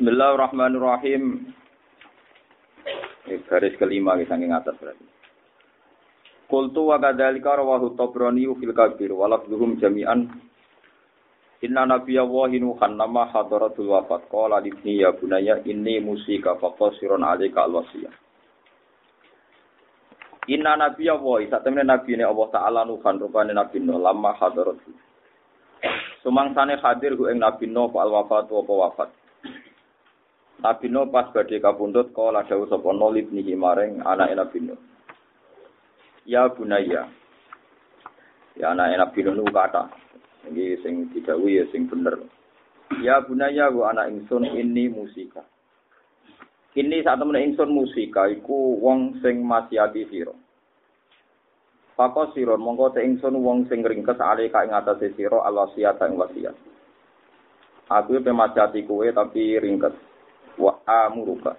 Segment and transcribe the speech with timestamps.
[0.00, 1.52] Bismillahirrahmanirrahim.
[3.28, 5.04] Ini garis kelima kita saking atas berarti.
[6.48, 10.24] Kultu wa kadzalika rawahu Tabrani fil Kabir wa lafdhuhum jami'an.
[11.60, 14.24] Inna nabiyya wa nuhan nama hadaratul wafat.
[14.32, 18.16] Qala libni ya bunayya inni musika faqasirun alaika alwasiyah.
[20.48, 24.96] Inna nabiyya wa sak temene nabi ne Allah taala nuhan rupane nabi no lama hadaratul.
[26.24, 29.19] Sumangsane hadir ku ing nabi no al wafat wa wafat
[30.60, 34.80] Nabi Nuh pas badhe kapundhut kala dawuh sapa Nuh libnihi maring anake Nabi Nuh.
[36.28, 37.08] Ya bunaya.
[38.60, 39.88] Ya anake Nabi Nuh kata.
[40.52, 42.20] Iki sing didhawuhi ya sing bener.
[43.00, 45.40] Ya bunaya wa anak ingsun ini musika.
[46.76, 50.36] Ini saat temen ingsun musika iku wong sing masyati sira.
[51.96, 56.20] Pakos sira mongko te ingsun wong sing ringkes ale ka ing atase sira alwasiat ing
[56.20, 56.56] wasiat.
[57.88, 58.32] Aku pe
[58.84, 60.09] kowe tapi ringkes
[60.56, 61.54] wa amuruka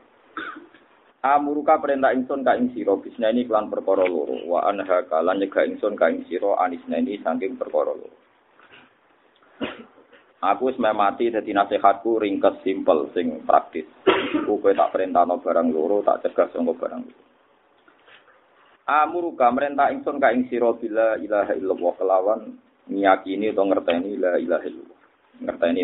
[1.22, 5.94] amuruka perintah ingsun ka ing sira bisnani kelan perkara loro wa anha kalan nyegah ingsun
[5.94, 8.17] ka ing sira anisnani saking perkara loro
[10.42, 13.86] Aku wis mati dadi nasihatku ringkes simpel sing praktis.
[14.42, 17.22] Ku kowe tak perintahno barang loro, tak cegah sangka barang loro.
[18.89, 22.42] Amuruka merintah ingsun ka ing sira bila ilaha illallah kelawan
[22.89, 25.00] ngiyakini utawa ngerteni la ilaha illallah.
[25.45, 25.81] Ngerteni.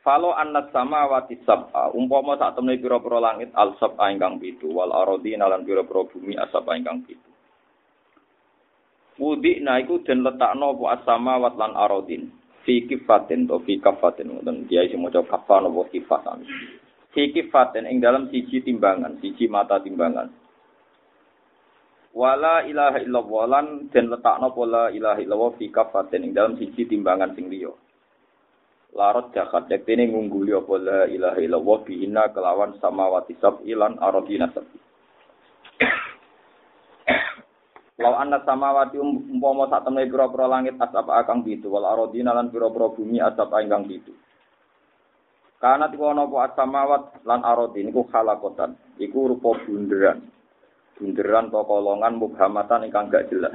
[0.00, 4.96] Falo anas sama wati sab'a, umpama saat temui pira-pira langit al sab'a ingkang pitu, wal
[4.96, 7.28] arodi nalan pira-pira bumi asab'a ingkang pitu.
[9.20, 12.32] Wudi na iku den letakno apa asama wat lan arodin.
[12.64, 16.48] Fi kifatin to fi kafatin ngoten dia isi maca kafan apa kifatan.
[17.12, 20.32] Fi kifatin ing dalam siji timbangan, siji mata timbangan.
[22.16, 27.36] Wala ilaha illallah lan den letakno pola ilaha illallah fi kafatin ing dalam siji timbangan
[27.36, 27.68] sing liya
[28.94, 34.78] larot jahat ini ngungguli apa la ilaha illallah bihina kelawan samawati ilan aradina sab'i
[38.00, 42.48] Lau anna samawati um, umpama sak temne pira-pira langit asap akang bitu wal aradina lan
[42.48, 44.16] pira-pira bumi asap ingkang bitu.
[45.60, 50.24] Karena tiku ana apa samawat lan aradin iku khalakotan iku rupa bunderan.
[50.96, 53.52] Bunderan to kolongan mubhamatan ingkang gak jelas.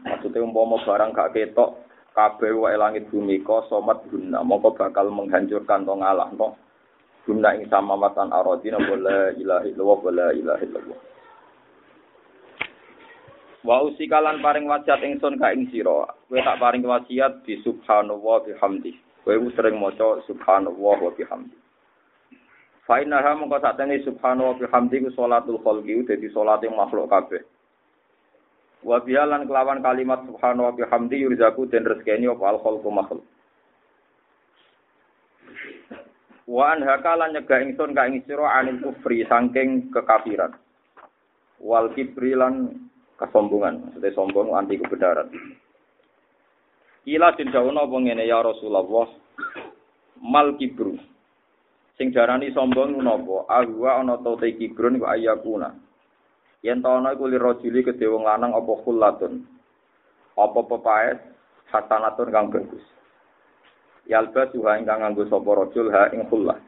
[0.00, 4.42] Maksudnya umpama barang gak ketok kabeh wae langit bumi ko somat guna.
[4.42, 6.56] Mongko bakal menghancurkan to ngalah no?
[7.28, 11.00] Guna ing samawatan aradina wala ilaha illallah wala ilaha illallah.
[13.60, 16.08] Wa usikalan paring wasiat ingsun ka ing sira.
[16.26, 21.56] Kowe tak paring wasiat di subhanallah bihamdi kowe sering maca subhanallah wa bihamdi
[22.88, 27.44] Fa innaha mongko satene subhanallah bihamdi ku salatul khalqi dadi salate makhluk kabeh
[28.80, 33.26] Wa bialan kelawan kalimat subhanahu wa bihamdi yurzaku den rezekeni apa al khalqu makhluk.
[36.48, 40.56] Wa an hakalan nyegah ingsun ka ing sira anil kufri saking kekafiran.
[41.60, 42.88] Wal kibrilan
[43.20, 45.28] kesombongan, maksudnya sombong anti kebenaran.
[47.04, 49.12] Ila den dawono apa ngene ya Rasulullah
[50.24, 50.96] mal kibru.
[52.00, 53.44] Sing darani sombong napa?
[53.44, 55.89] Ahwa ana ta kibrun wa ayakuna.
[56.60, 59.48] Yen ta ana iku lirajuli kedhe wong lanang apa khullatun.
[60.36, 61.18] Apa pepaes
[61.72, 62.84] hasanatun kang bagus.
[64.04, 66.58] Yalba suha ingkang nganggo sapa rajul ha ing khullah.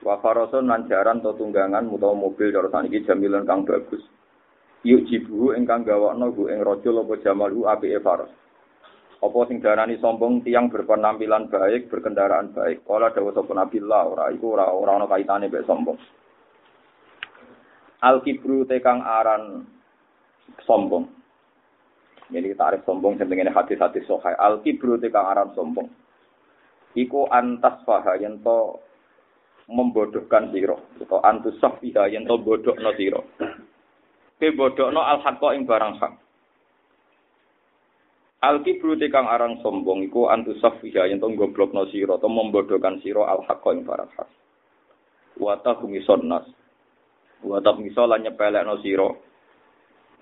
[0.00, 4.00] Wa farasun lan jaran to tunggangan utawa mobil cara saniki jamilan kang bagus.
[4.80, 8.32] Yuk jibu ingkang gawakno gu ing rajul apa jamalu apike faras.
[9.20, 12.88] Apa sing darani sombong tiang berpenampilan baik, berkendaraan baik.
[12.88, 16.00] Kala dawuh sapa Nabi Allah ora iku ora ora ana kaitane mek sombong.
[18.00, 19.68] Al kibru tekang aran
[20.64, 21.04] sombong.
[22.32, 24.32] Jadi tarik sombong sebenarnya hati-hati sohai.
[24.40, 25.84] Al kibru tekang aran sombong.
[26.96, 28.80] Iku antas faha yang to
[29.68, 30.80] membodohkan siro.
[30.96, 33.28] Atau antus sofiha yang to bodoh no siro.
[34.40, 36.12] Ke bodoh no al hakko ing barang hak.
[38.40, 40.08] Al kibru tekang aran sombong.
[40.08, 42.16] Iku antus sofiha yang to goblok no siro.
[42.16, 44.28] Atau membodohkan siro al hakko ing barang hak.
[45.36, 46.48] Wata humison nas
[47.40, 49.08] Wa tak miso lan nyepelekno sira.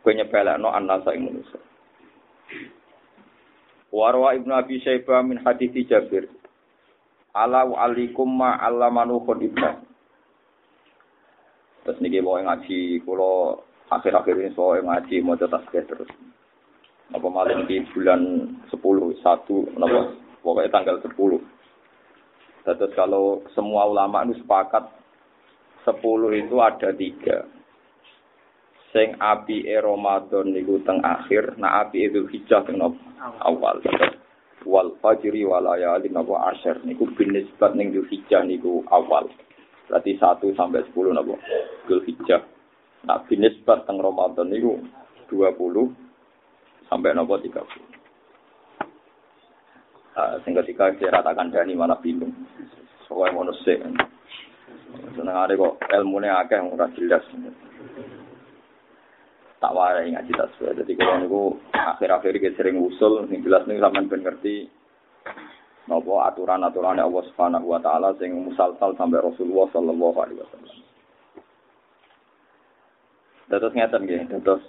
[0.02, 1.58] Kowe nyepelekno annasa ing manusa.
[3.88, 6.28] Warwa Ibnu Abi Syaibah min hadis Jabir.
[7.34, 9.70] Ala wa alikum ma allamanu ibnu.
[11.88, 13.56] Terus niki mau ngaji kula
[13.88, 16.10] akhir-akhir ini soal ngaji mau tasbih terus.
[17.16, 20.12] Apa malam di bulan 10 1 napa
[20.44, 21.40] pokoknya tanggal 10.
[22.68, 24.84] Terus kalau semua ulama itu sepakat
[25.88, 27.48] sepuluh itu ada tiga.
[28.92, 32.76] Sing api e Ramadan niku teng akhir, nah api itu hijau teng
[33.40, 33.80] awal.
[34.68, 39.32] wal fajri wal layalin napa asyr niku binisbat ning Dzulhijjah niku awal.
[39.88, 41.34] Berarti 1 sampai 10 napa
[41.88, 42.42] Dzulhijjah.
[43.08, 44.76] Nah binisbat teng Ramadan niku
[45.32, 45.88] 20
[46.90, 47.64] sampai napa 30.
[50.18, 52.34] Uh, sing ketika kira takkan dani mana bingung.
[53.06, 53.78] Soalnya ngono sik.
[54.88, 57.24] Seneng kok ilmune akeh ora jelas
[59.58, 60.70] tak warai ngaji tasbih.
[60.78, 61.42] Jadi kalau niku
[61.74, 64.70] akhir-akhir iki sering usul, sing jelas niku sampean ben ngerti
[65.90, 70.78] nopo aturan-aturan Allah Subhanahu wa taala sing musalsal sampai Rasulullah sallallahu alaihi wasallam.
[73.48, 74.62] Dados ngeten nggih, dados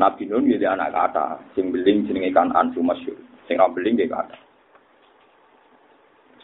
[0.00, 3.16] Nabi Nun nggih anak kata, sing beling jenenge kan Ansu Masyur.
[3.46, 4.34] Sing ra beling nggih kata.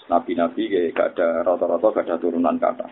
[0.08, 2.86] Nabi-nabi nggih gak ada rata-rata gak ada turunan kata.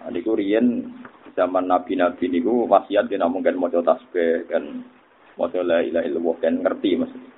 [0.00, 0.88] Nah, niku riyen
[1.36, 4.82] zaman nabi-nabi niku wasiat dia mungkin mau tasbih kan
[5.36, 7.30] mau la ilaha illallah kan ngerti maksudnya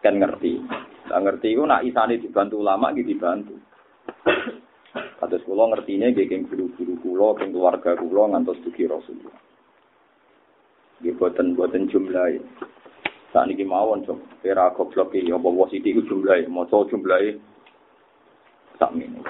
[0.00, 0.52] kan ngerti
[1.10, 3.56] nah, ngerti itu nak isane dibantu ulama gitu dibantu
[5.20, 9.36] Kados kula ngertine nggih keng guru-guru kula, keng keluarga kula ngantos dugi Rasulullah.
[11.04, 12.40] Nggih boten boten jumlahe.
[13.30, 17.38] Saat niki mawon cok, kira goblok iki apa wasiti ku jumlahe, maca jumlahe
[18.74, 19.22] sak menit.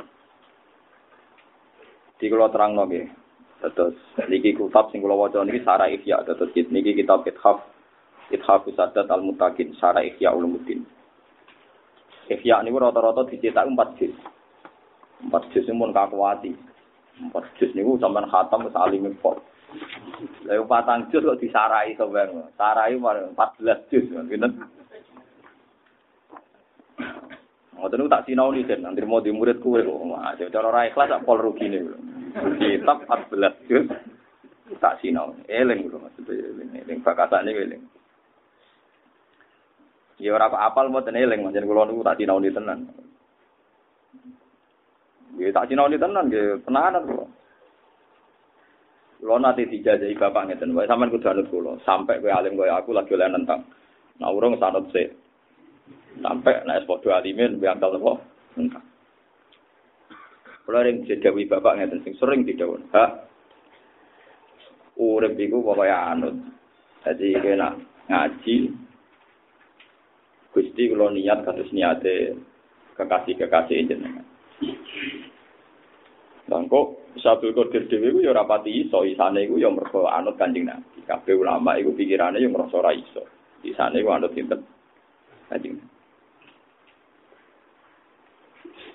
[2.17, 3.12] Di kula terang nggih.
[3.61, 7.61] Terus niki kitab sing kula waca niki Sarah Ihya terus niki kitab Ithaf
[8.32, 10.81] Ithaf Sadat Al Mutakin Sarah Ihya Ulumuddin.
[12.31, 14.14] Ihya niku rata-rata dicetak 4 juz.
[15.29, 16.56] 4 juz mun kakuati.
[17.20, 19.12] 4 juz niku sampean khatam wis alim.
[20.44, 22.50] Lah patang juz kok disarai sampean.
[22.58, 23.34] Sarai 14
[23.90, 24.58] juz ngoten.
[27.78, 29.96] Ngoten tak sinau nih sen, nanti mau di murid kue kok.
[30.11, 31.82] Wah, cara ora ikhlas tak pol rugi nih.
[32.58, 33.87] Kitab 14 juz
[34.78, 35.34] tak sinau.
[35.49, 37.82] Eling lho maksudnya eling, eling bakatane eling.
[40.20, 42.90] Ya ora apal mboten eling, manjen kula niku tak sinau nih tenan.
[45.40, 47.26] Ya tak sinau nih tenan nggih, tenanan kula.
[49.20, 52.96] Kula nanti dijajahi bapak ngeten wae sampean kudu anut kula, sampai kowe alim kaya aku
[52.96, 53.69] lagi oleh nentang.
[54.17, 55.12] Nah urung sanut sik.
[56.25, 58.17] Sampai nek padha alimin biangkal nopo?
[58.56, 58.81] Engkang.
[60.64, 62.81] Kula ring didawi bapak ngeten sing sering didhawuh.
[62.96, 63.05] Ha.
[64.96, 66.40] Urip iku pokoke anut.
[67.05, 67.76] Dadi kena
[68.08, 68.56] ngaji
[70.50, 72.40] Gusti kula niat kados niate
[72.96, 74.26] kekasih-kekasih jenengan.
[76.49, 76.66] Dan
[77.11, 80.71] kok Sabul Qadir dhewe ku ya ora pati iso, isane iku ya mergo anut Kanjeng
[80.71, 81.03] Nabi.
[81.07, 83.27] Kabeh ulama iku pikirane ya ngrasa ora iso.
[83.67, 84.62] Isane iku anut sinten?
[85.51, 85.79] Kanjeng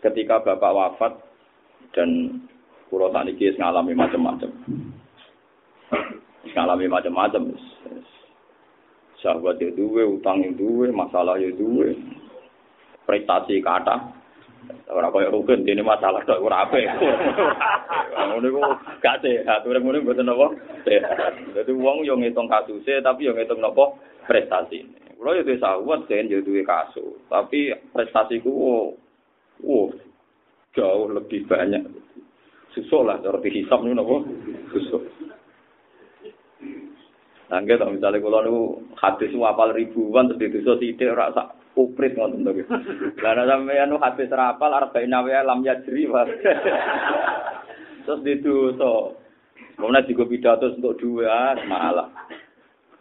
[0.05, 1.13] ketika bapak wafat
[1.97, 2.41] dan
[2.93, 4.53] pulau saniki ngalami macam-macam
[6.53, 7.43] ngalami macam-macam
[9.17, 11.97] sahabat itu duwe utang itu duwe masalah itu duwe
[13.09, 14.14] prestasi kata
[14.91, 16.81] ora koyo rukun dene masalah tok ora ape
[18.29, 18.61] ngono iku
[19.01, 20.47] gak sehat ora ngono mboten apa
[20.85, 23.95] sehat dadi wong yo ngitung kasuse tapi yo ngitung napa
[24.25, 24.85] prestasi
[25.17, 28.51] kula yo duwe sahabat den yo duwe kasus tapi prestasiku
[29.63, 29.87] Oh,
[30.75, 31.79] jauh lebih banyak.
[32.75, 34.15] Susuk lah, cara dihisap ini apa?
[34.75, 35.03] Susuk.
[37.45, 38.59] Nah, gitu, misalnya kalau itu
[38.99, 42.51] hadis wapal ribuan, terus ditusuk sidik, rasa uprit ngoten to.
[43.19, 46.23] Lah sampeyan nu hadis rapal arba'in awya lam yajri wa.
[48.05, 49.19] Terus ditusuk.
[49.75, 52.07] Kemudian juga pidato untuk dua, malah.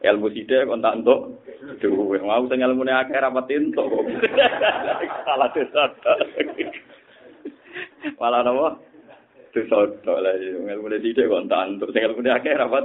[0.05, 1.41] Ilmu sidik kon tak entuk
[1.81, 2.21] duwe.
[2.21, 4.05] Mau sing ilmune akeh rapat entuk kok.
[5.25, 5.89] Salah desa.
[8.21, 8.69] Malah napa?
[9.57, 12.85] Dosa tok lah ilmune sidik kon tak entuk sing ilmune akeh rapat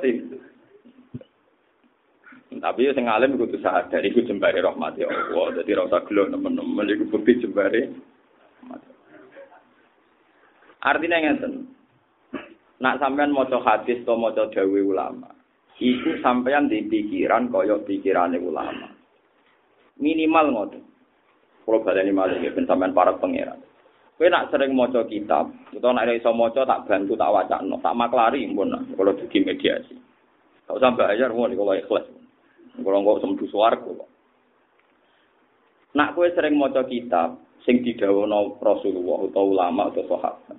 [2.49, 5.61] Tapi sing alim kudu sadar iku jembare rahmat ya Allah.
[5.61, 7.93] Dadi ora usah gelo nemen-nemen iku bukti jembare.
[10.81, 11.69] Artinya ngeten.
[12.79, 15.27] Nak sampean maca hadis atau maca dawuh ulama,
[15.77, 18.87] iku sampeyan di pikiran kaya pikirane ulama.
[19.99, 20.83] Minimal ngoten.
[21.67, 23.59] Kalau baleni malih ben sampean para pangeran.
[24.15, 28.43] Kowe nak sering maca kitab, utawa nak iso maca tak bantu tak wacana, tak maklari
[28.51, 29.95] pun kalau dugi mediasi.
[30.67, 32.18] Gak usah bayar mau kalau ikhlas.
[32.81, 34.09] Kalau nggak semdu swarga kok.
[35.98, 40.57] Nak kowe sering maca kitab sing didhawuhna Rasulullah utawa ulama atau sahabat.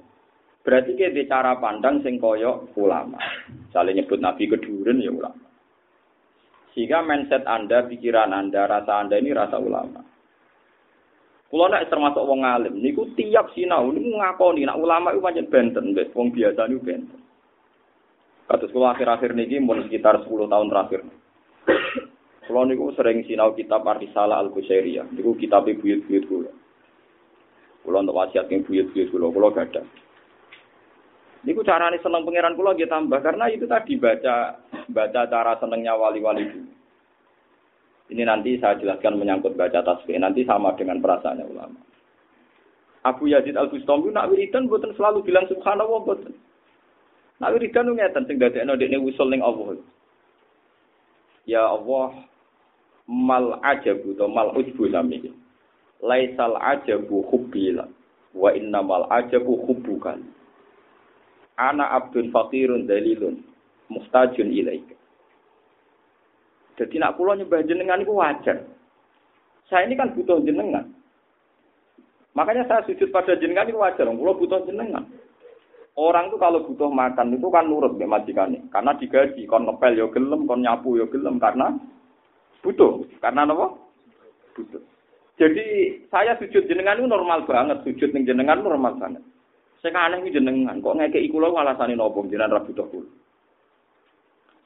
[0.61, 3.17] Berarti kita cara pandang sing koyo ulama.
[3.49, 5.47] Misalnya nyebut Nabi keduren ya ulama.
[6.71, 10.07] Sehingga mindset Anda, pikiran Anda, rasa Anda ini rasa ulama.
[11.51, 15.99] Kulo nek termasuk wong alim niku tiap sinau niku ngakoni nak ulama itu pancen benten,
[15.99, 17.21] wis wong biasa niku benten.
[18.47, 21.03] Kados kulo akhir-akhir niki mun sekitar 10 tahun terakhir.
[22.51, 25.15] Kulo niku sering sinau kitab Arisalah Al-Busairiyah.
[25.15, 26.51] Niku kitab buyut-buyut kula.
[27.87, 29.87] Kulo untuk wasiat yang buyut-buyut kula, kulo gadah.
[31.47, 36.43] Niku carane seneng pangeran kula nggih tambah karena itu tadi baca baca cara senengnya wali-wali
[36.51, 36.71] dulu.
[38.11, 40.19] Ini nanti saya jelaskan menyangkut baca tasbih.
[40.19, 41.79] Nanti sama dengan perasaannya ulama.
[43.07, 46.35] Abu Yazid Al Bustami nak wiridan buatan selalu bilang subhanallah buatan.
[47.39, 49.79] Nak wiridan nu ngeten sing dadekno dekne usul ning Allah.
[51.47, 52.27] Ya Allah
[53.11, 55.35] mal ajabu to mal ujbu sami.
[56.01, 57.91] Laisal ajabu hubbila
[58.33, 60.23] wa innamal ajabu hubbukan.
[61.59, 63.43] Ana abdun fakirun dalilun
[63.91, 64.97] mustajun ilaika.
[66.79, 68.65] Jadi nak pulau nyembah jenengan itu wajar.
[69.69, 70.89] Saya ini kan butuh jenengan.
[72.33, 74.09] Makanya saya sujud pada jenengan itu wajar.
[74.09, 75.05] Pulau butuh jenengan.
[76.01, 80.09] Orang itu kalau butuh makan itu kan nurut ya majikan Karena digaji, kon ngepel yo
[80.09, 81.77] gelem, kon nyapu yo gelem karena
[82.61, 83.05] butuh.
[83.21, 83.77] Karena apa?
[84.57, 84.83] Butuh.
[85.41, 89.25] Jadi saya sujud jenengan itu normal banget, sujud ning jenengan normal banget.
[89.81, 93.09] Saya aneh jenengan, kok ngekei kula alasane nopo jenengan ra butuh kula.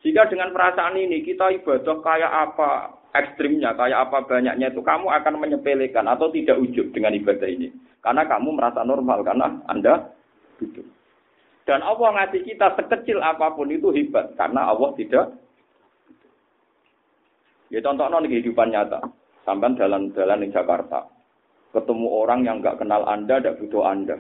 [0.03, 5.35] Jika dengan perasaan ini kita ibadah kayak apa ekstrimnya, kayak apa banyaknya itu kamu akan
[5.39, 7.71] menyepelekan atau tidak ujub dengan ibadah ini.
[8.03, 10.13] Karena kamu merasa normal, karena Anda
[10.61, 10.85] butuh.
[11.65, 15.33] Dan Allah ngasih kita sekecil apa pun itu hebat, karena Allah tidak.
[17.75, 19.03] Ya contoh di kehidupan nyata.
[19.43, 21.11] Sampai jalan-jalan di Jakarta.
[21.75, 24.15] Ketemu orang yang nggak kenal Anda, tidak butuh Anda.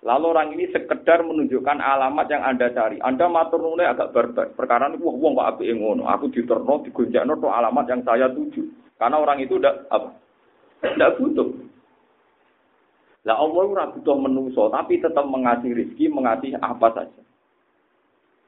[0.00, 2.96] Lalu orang ini sekedar menunjukkan alamat yang Anda cari.
[3.04, 4.48] Anda matur agak barbar.
[4.56, 6.08] Perkara ini wah wong kok apike ngono.
[6.08, 8.64] Aku diterno digonjakno to alamat yang saya tuju.
[8.96, 10.08] Karena orang itu tidak apa?
[10.80, 11.48] Tidak butuh.
[13.26, 17.22] Lah Allah ora butuh menungso, tapi tetap mengasih rezeki, mengasih apa saja.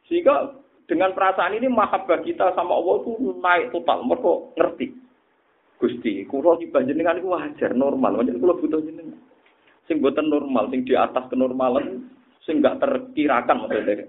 [0.06, 0.54] Sehingga
[0.88, 3.12] dengan perasaan ini mahabbah kita sama Allah itu
[3.45, 4.09] naik total.
[4.09, 4.87] Mereka ngerti.
[5.78, 8.18] Gusti, kulo di panjenengan itu wajar, normal.
[8.18, 9.28] Wajar kulo butuh jenengan
[9.88, 12.12] sing boten normal, sing di atas kenormalan,
[12.45, 14.04] sing gak terkirakan maksudnya.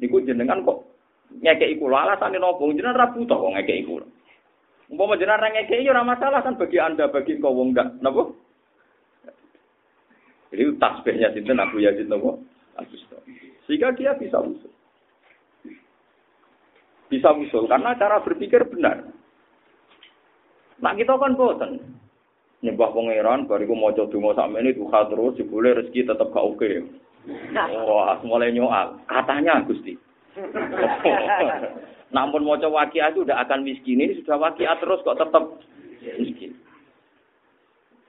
[0.00, 0.88] Niku jenengan kok
[1.28, 4.06] ngekeki kula alasane nopo jenengan ra butuh kok ngekeki kula.
[4.88, 8.32] Umpama jenengan ra ngekeki ya ora masalah kan bagi Anda, bagi kau wong gak napa?
[10.48, 12.40] Jadi tasbihnya sinten Abu Yazid napa?
[13.68, 14.72] Sehingga dia bisa usul.
[17.08, 19.08] Bisa usul karena cara berpikir benar.
[20.78, 21.98] Nah kita kan boten
[22.58, 26.70] nyembah pangeran bariku maca donga sakmene duha terus jebule rezeki tetep gak oke.
[27.86, 28.98] Wah, mulai nyoal.
[29.06, 29.94] Katanya Gusti.
[32.14, 35.44] Namun mau coba wakia itu udah akan miskin ini sudah wakia terus kok tetap
[36.18, 36.56] miskin.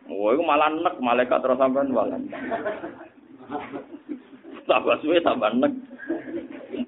[0.07, 2.17] Wah, itu malah nek malaikat terus sampean malah.
[4.65, 5.73] Tambah suwe tambah nek.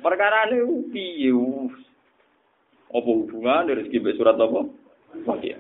[0.01, 1.35] Perkara ini piye?
[2.91, 4.67] Apa hubungan dari rezeki surat apa?
[5.23, 5.55] Wakia.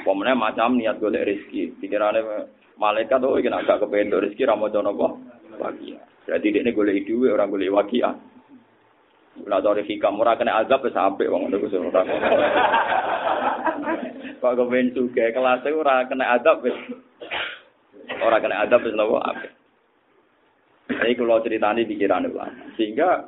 [0.00, 1.76] Pemenang macam niat golek rezeki.
[1.76, 2.48] Pikirannya
[2.80, 5.12] malaikat oh iki agak kepengen rezeki ra maca napa?
[5.60, 6.00] Wakia.
[6.24, 8.16] Berarti dia golek duwe orang golek wakia.
[9.44, 12.04] Ora dari hikam ora kena azab wis apik wong ngono kuwi ora.
[14.42, 16.76] Kok kepen suge kelas ora kena azab wis.
[18.20, 19.52] Ora kena azab wis napa apik.
[20.92, 22.52] Ini kalau ceritanya pikiran ulama.
[22.76, 23.24] Sehingga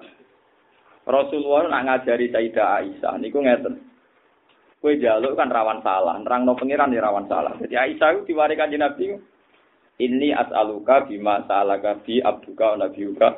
[1.05, 3.77] Rasulullah nak ngajari Sayyidah Aisyah, niku ngeten.
[4.81, 7.57] Kue jaluk kan rawan salah, nerang no pengiran ya rawan salah.
[7.61, 9.17] Jadi Aisyah itu diwarikan di Nabi,
[10.01, 13.29] ini as'aluka bima sa'alaka bi abduka nabiuka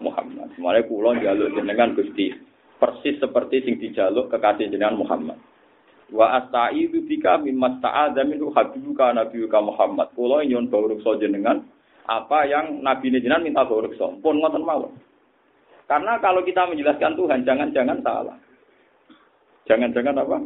[0.00, 0.52] Muhammad.
[0.54, 2.30] Semuanya kulon jaluk jenengan Gusti.
[2.76, 5.40] Persis seperti sing dijaluk kekasih jenengan Muhammad.
[6.12, 10.12] Wa asta'idu bika mimma sta'adha minhu habibuka nabiuka Muhammad.
[10.12, 11.64] Kulon nyon bawrukso jenengan
[12.06, 14.20] apa yang Nabi jenengan minta bawrukso.
[14.20, 14.92] Pun ngoten mawon.
[15.86, 18.36] Karena kalau kita menjelaskan Tuhan, jangan-jangan salah.
[19.70, 20.38] Jangan-jangan apa?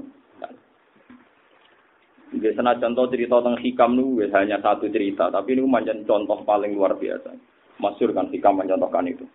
[2.31, 6.95] Senajan contoh cerita tentang hikam nu hanya satu cerita, tapi ini macam contoh paling luar
[6.95, 7.35] biasa.
[7.83, 9.27] Masyur kan hikam mencontohkan itu.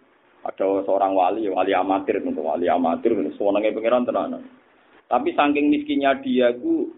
[0.46, 4.46] Ada seorang wali, wali amatir untuk wali amatir, sewenangnya pangeran tenan.
[5.10, 6.94] Tapi saking miskinnya dia ku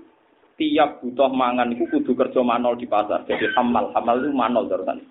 [0.60, 3.24] tiap butuh mangan itu kudu kerja manol di pasar.
[3.26, 5.02] Jadi hamal, hamal itu manol terusan.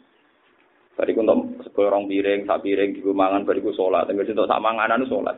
[0.94, 4.08] Bariku untuk seorang piring, sak piring, di mangan, bariku sholat.
[4.08, 5.36] Tengah untuk sak manganan itu sholat.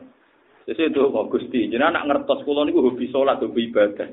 [0.65, 4.05] Jadi itu kok Gusti, jadi anak ngertos kulo niku hobi sholat, hobi ibadah.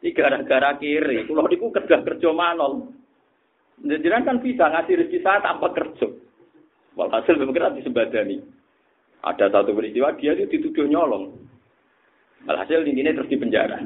[0.00, 2.94] Ini gara-gara kiri, kulo niku kerja kerja manol.
[3.82, 6.06] Jadi kan bisa ngasih rezeki saya tanpa kerja.
[6.96, 8.38] Walhasil memang di sebadani.
[9.20, 11.34] Ada satu peristiwa dia itu dituduh nyolong.
[12.48, 13.82] Walhasil ini terus di penjara.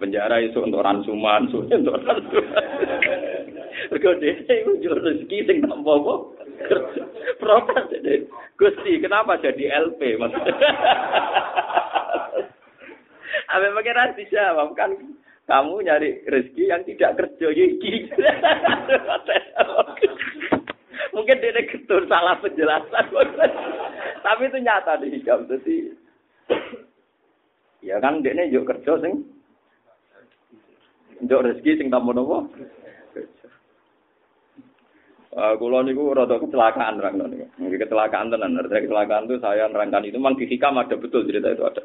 [0.00, 2.56] Penjara itu untuk ransuman, untuk ransuman.
[3.92, 5.94] Mergo dhewe iku njur rezeki sing tanpa?
[7.40, 8.26] Protes dhewe.
[8.58, 10.54] Gusti, kenapa jadi LP maksudnya?
[13.48, 14.92] Apa pangeran dijawab kan
[15.48, 18.12] kamu nyari rezeki yang tidak kerja iki.
[21.16, 23.08] Mungkin dia ketur salah penjelasan.
[24.20, 25.48] Tapi itu nyata di hikam.
[25.48, 25.76] Jadi,
[27.80, 29.24] ya kan dia yuk kerja sing.
[31.24, 32.52] Yuk rezeki sing tamu nopo.
[35.28, 37.46] Uh, kulo niku rada kecelakaan rang niku.
[37.60, 38.56] Nggih kecelakaan tenan.
[38.56, 41.82] Artinya kecelakaan itu saya nerangkan itu memang di hikam ada betul cerita itu ada.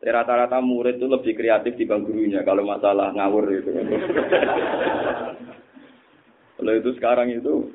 [0.00, 3.70] Rata-rata murid itu lebih kreatif di bang gurunya kalau masalah ngawur itu.
[6.56, 7.68] Kalau itu sekarang itu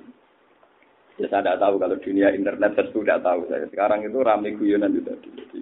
[1.22, 3.70] ya saya tidak tahu kalau dunia internet saya sudah tahu saya.
[3.70, 5.30] Sekarang itu rame guyonan itu tadi.
[5.30, 5.62] Jadi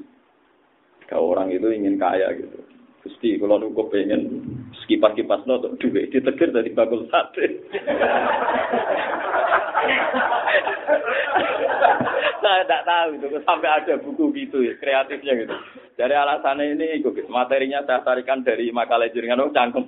[1.11, 2.55] kalau orang itu ingin kaya gitu.
[3.03, 4.39] Gusti, kalau nunggu pengen
[4.87, 7.67] kipas-kipas no, duit ditegur dari bakul sate.
[12.43, 15.55] Saya tidak tahu itu, sampai ada buku gitu ya, kreatifnya gitu.
[15.99, 19.83] Dari alasannya ini, materinya saya tarikan dari makalah jaringan, oh cangkem.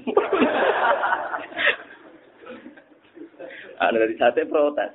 [3.80, 4.92] Ada dari sate protes.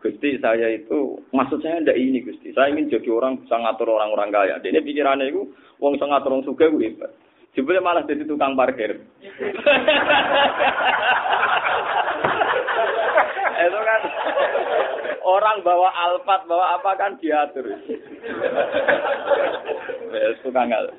[0.00, 2.56] Gusti saya itu maksud saya ndak ini Gusti.
[2.56, 4.56] Saya ingin jadi orang bisa ngatur orang-orang kaya.
[4.64, 7.12] Ini pikirannya itu wong bisa ngatur orang suka gue hebat.
[7.50, 8.94] Jebule malah jadi tukang parkir.
[13.60, 14.00] itu kan
[15.26, 17.66] orang bawa alfat, bawa apa kan diatur.
[20.14, 20.94] Wes tukang al.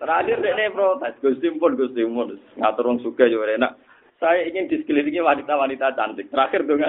[0.00, 3.76] Terakhir ini protes, Gusti pun Gusti pun ngatur wong suka yo enak.
[4.20, 6.28] Saya ingin di sekelilingi wanita-wanita cantik.
[6.28, 6.84] Terakhir dong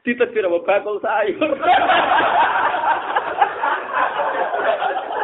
[0.00, 1.52] ditegur apa bakul sayur.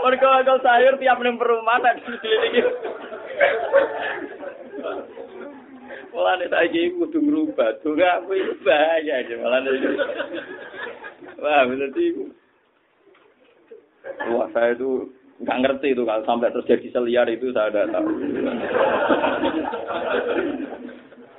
[0.00, 2.48] Mergo bakul sayur tiap ning perumahan ada di sini.
[6.10, 9.70] Mulane saiki kudu ngrubah, donga aku iki bahaya aja mulane.
[11.40, 12.04] Wah, berarti
[14.32, 18.08] Wah, saya itu nggak ngerti itu kalau sampai terjadi seliar itu saya tidak tahu.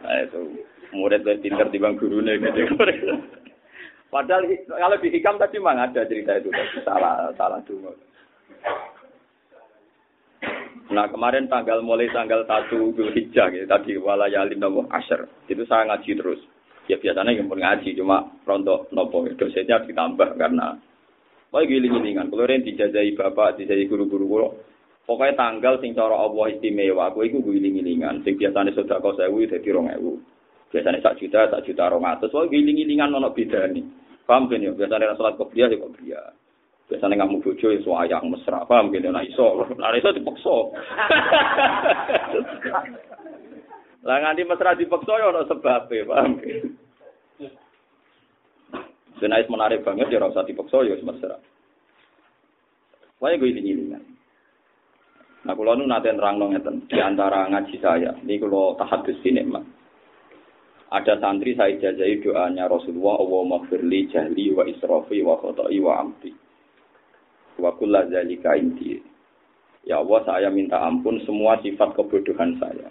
[0.02, 0.42] Nah itu
[0.98, 2.66] murid lebih pinter di bang gurunya gitu.
[4.12, 6.50] Padahal kalau di hikam tadi memang ada cerita itu
[6.84, 7.94] salah salah dulu.
[10.92, 16.12] Nah kemarin tanggal mulai tanggal satu Zulhijjah gitu tadi walayalin nopo asher itu saya ngaji
[16.20, 16.42] terus.
[16.90, 20.76] Ya biasanya yang pun ngaji cuma rontok nopo dosennya ditambah karena
[21.52, 24.48] Wah giling-gilingan, kalau yang dijajai bapak, dijajai guru-guru kulo,
[25.04, 28.24] pokoknya tanggal sing cara Allah istimewa, aku itu giling-gilingan.
[28.24, 30.16] Sing biasanya sudah kau sewu, jadi rong ewu.
[30.72, 32.32] Biasanya sak juta, sak juta rong atus.
[32.32, 33.84] Wah giling-gilingan nono beda nih.
[34.24, 34.72] Paham kan ya?
[34.72, 36.32] Biasanya sholat kopiah ya kopiah.
[36.92, 38.68] Biasanya kamu bojo ya suayang mesra.
[38.68, 39.08] Paham ya?
[39.08, 40.52] Nah iso, nah iso dipaksa.
[44.12, 46.68] Lah nganti mesra dipaksa ya ono sebabnya, paham kan?
[49.24, 51.40] Senais menarik banget ya rasa dipaksa ya mesra.
[53.24, 53.96] Wah gue ini ini
[55.42, 59.64] Nah kalau nu nanti nerang ngeten di antara ngaji saya, ini kalau tahadus ini mah.
[60.92, 66.41] Ada santri saya jajahi doanya Rasulullah, Allah maghfirli jahli wa israfi wa khotai wa amti.
[67.62, 68.98] Wa kulla zalika inti.
[69.86, 72.90] Ya Allah, saya minta ampun semua sifat kebodohan saya.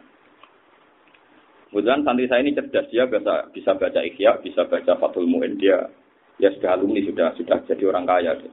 [1.71, 5.87] Kemudian santri saya ini cerdas, dia bisa, bisa baca ikhya, bisa baca Fatul Mu'in, dia
[6.43, 8.51] ya sudah alumni sudah sudah jadi orang kaya deh.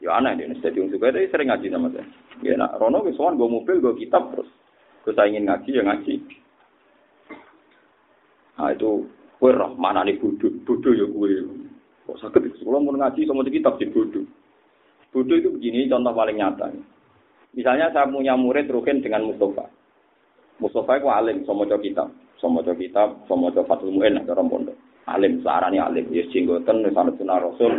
[0.00, 2.06] Ya aneh deh, jadi orang suka itu sering ngaji sama saya.
[2.40, 4.48] Ya nak Rono kesuan gue mobil gue kitab terus.
[5.04, 6.14] Gue saya ingin ngaji ya ngaji.
[8.56, 8.90] Nah itu
[9.36, 11.44] gue roh mana nih bodoh, bodoh ya gue.
[12.08, 12.64] Kok sakit?
[12.64, 14.24] Kalau mau ngaji sama kitab sih bodoh.
[15.14, 16.74] Bodoh itu begini contoh paling nyata.
[17.54, 19.70] Misalnya saya punya murid Rukin dengan Mustafa.
[20.58, 22.10] Mustafa itu alim, sama kitab,
[22.42, 24.76] sama kitab, sama Fatul Mu'in, ada orang pondok.
[25.06, 26.10] Alim sarane alim.
[26.10, 27.72] Ya jenggoten wis ana sunah rasul.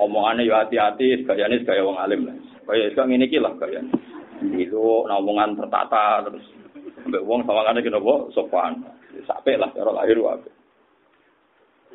[0.00, 2.36] Omongane yo hati-hati gayane gaya wong alim lah.
[2.64, 3.90] Kaya iso ngene iki lah gayane
[4.54, 4.78] itu
[5.10, 6.46] omongan tertata terus.
[7.10, 8.86] Mbek wong sawangane kena apa sopan.
[9.26, 10.53] Sampai lah cara lahir wae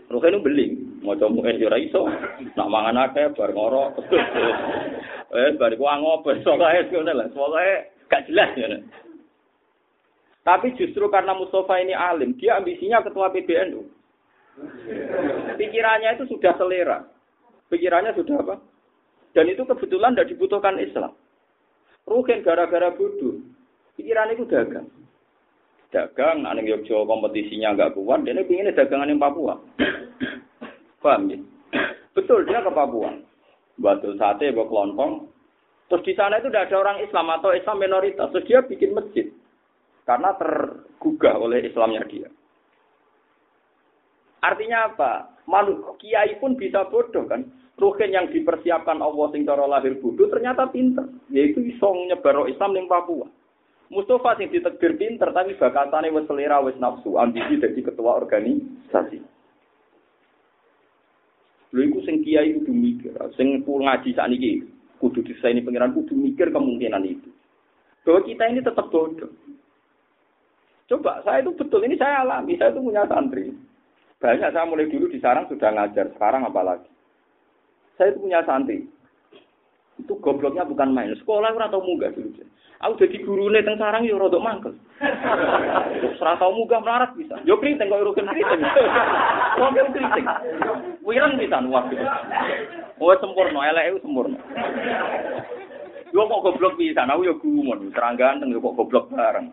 [0.09, 0.65] Terus ini beli,
[1.05, 2.09] mau coba eh jura iso,
[2.57, 4.01] nak mangan akeh, bar ngorok,
[5.37, 8.81] eh bar gua ngopi, soalnya itu lah, soalnya gak jelas ya.
[10.41, 13.85] Tapi justru karena Mustafa ini alim, dia ambisinya ketua PBNU.
[15.61, 17.05] Pikirannya itu sudah selera.
[17.69, 18.55] Pikirannya sudah apa?
[19.37, 21.13] Dan itu kebetulan tidak dibutuhkan Islam.
[22.09, 23.37] Rugen gara-gara bodoh.
[23.93, 24.89] Pikirannya itu dagang.
[25.89, 29.57] Dagang, yang Yogyo kompetisinya nggak kuat, dia ingin dagangan yang Papua.
[31.01, 31.39] Paham ya?
[32.13, 33.09] Betul, dia ke Papua.
[33.81, 35.31] Batu sate, buat kelontong.
[35.89, 38.29] Terus di sana itu tidak ada orang Islam atau Islam minoritas.
[38.29, 39.25] Terus dia bikin masjid.
[40.05, 42.29] Karena tergugah oleh Islamnya dia.
[44.45, 45.41] Artinya apa?
[45.49, 47.49] Malu kiai pun bisa bodoh kan.
[47.79, 52.91] Ruhin yang dipersiapkan Allah sing cara lahir bodoh ternyata pinter, yaitu iso nyebar Islam ning
[52.91, 53.25] Papua.
[53.89, 59.17] Mustafa sing ditegir pinter tapi bakatane wis selera wis nafsu, ambisi dadi ketua organisasi.
[61.73, 64.61] Lha iku sing kiai kudu mikir, sing ngaji sakniki
[65.01, 67.29] kudu disaini pengiran kudu mikir kemungkinan itu.
[68.05, 69.29] Bahwa kita ini tetap bodoh.
[70.89, 73.53] Coba, saya itu betul, ini saya alami, saya itu punya santri.
[74.17, 76.89] Banyak saya mulai dulu di sarang sudah ngajar, sekarang apalagi.
[77.93, 78.89] Saya itu punya santri.
[79.99, 81.11] Itu gobloknya bukan main.
[81.19, 82.31] Sekolah ora tau munggah dulu.
[82.79, 84.71] Aku jadi guru nih teng sarang yo rodok mangkel.
[86.23, 87.35] Ora tau munggah melarat bisa.
[87.43, 88.63] Yo kriting kok urusan kriting.
[89.59, 90.25] Kok kriting.
[91.03, 91.99] Wireng bisa waktu.
[93.03, 94.39] Oh sempurna, elek itu sempurna.
[96.15, 99.51] Yo kok goblok bisa, aku yo gumun, seranggan teng yo kok goblok bareng.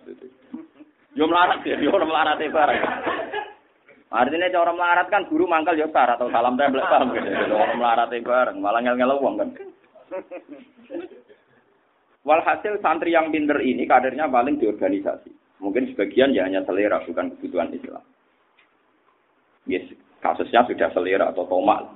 [1.18, 2.82] Yo melarat ya, yo melarat bareng.
[4.06, 7.26] Artinya cara melarat kan guru mangkal ya sar atau salam tempel paham gitu.
[7.50, 9.50] Orang melarat bareng, malah ngel-ngel uang kan.
[12.26, 15.30] Walhasil santri yang pinter ini kadernya paling di organisasi.
[15.62, 18.02] Mungkin sebagian ya hanya selera, bukan kebutuhan Islam.
[19.66, 19.86] Yes,
[20.20, 21.86] kasusnya sudah selera atau tomak.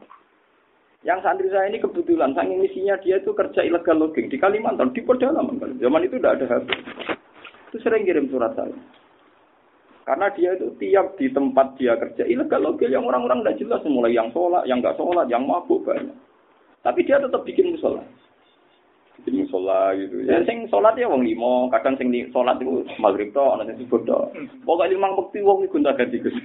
[1.03, 5.01] Yang santri saya ini kebetulan, sang misinya dia itu kerja ilegal logging di Kalimantan, di
[5.01, 5.81] pedalaman.
[5.81, 6.68] Zaman itu tidak ada HP.
[7.73, 8.77] Itu sering kirim surat saya.
[10.05, 14.11] Karena dia itu tiap di tempat dia kerja ilegal logil yang orang-orang tidak jelas mulai
[14.11, 16.16] yang sholat, yang nggak sholat, yang mabuk banyak.
[16.81, 18.01] Tapi dia tetap bikin musola.
[19.21, 20.25] Bikin musola gitu.
[20.25, 24.01] Ya sing sholat ya wong limo, kadang sing sholat itu maghrib toh, ana sing subuh
[24.09, 24.33] toh.
[24.64, 26.37] Pokoke limang bukti wong iku tak ganti Gus.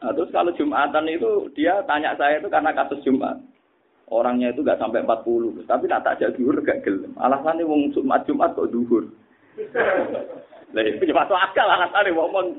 [0.00, 3.36] Nah, terus kalau Jumatan itu dia tanya saya itu karena kasus Jumat.
[4.08, 7.12] Orangnya itu nggak sampai 40, tapi nak tak jadi duhur gak gelem.
[7.20, 9.12] Alasannya wong Jumat Jumat kok duhur.
[10.74, 12.58] Lah itu masuk akal alasane ngomong.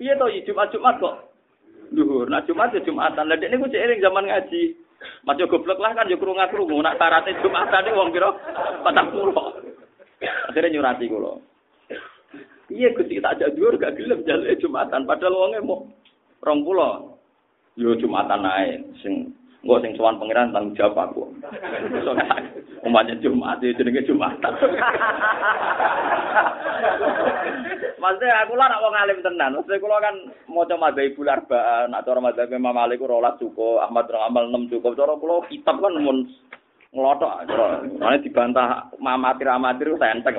[0.00, 1.28] Piye to Jumat Jumat kok
[1.92, 2.26] luhur.
[2.28, 3.28] Nah Jumat ya Jumatan.
[3.28, 4.62] Lah dekne ku eling zaman ngaji.
[5.22, 8.30] Maca goblok lah kan ya krungu-krungu nak syaratnya Jumatan wong pira
[8.82, 10.50] 40.
[10.50, 11.32] Akhirnya nyurati kula.
[12.68, 15.86] Iya Gusti tak ajak dhuwur gak gelem jaluk Jumatan padahal wonge mau
[16.44, 17.80] 20.
[17.80, 21.34] Yo Jumatan ae sing Gue sing sowan pangeran tanggung jawab aku.
[22.86, 24.54] Umatnya Jumat, jenenge Jumatan.
[27.98, 29.58] Maksudnya aku lah nak wong alim tenan.
[29.58, 30.14] Maksudnya kalau kan
[30.46, 34.94] coba dari bulan arbaan, atau orang madzhab Imam Malik rolas cukup, Ahmad Amal enam cukup.
[34.94, 36.30] Cara kalau kitab kan mun
[36.94, 37.46] ngelotok.
[37.50, 40.38] Soalnya dibantah amatir amatir saya enteng.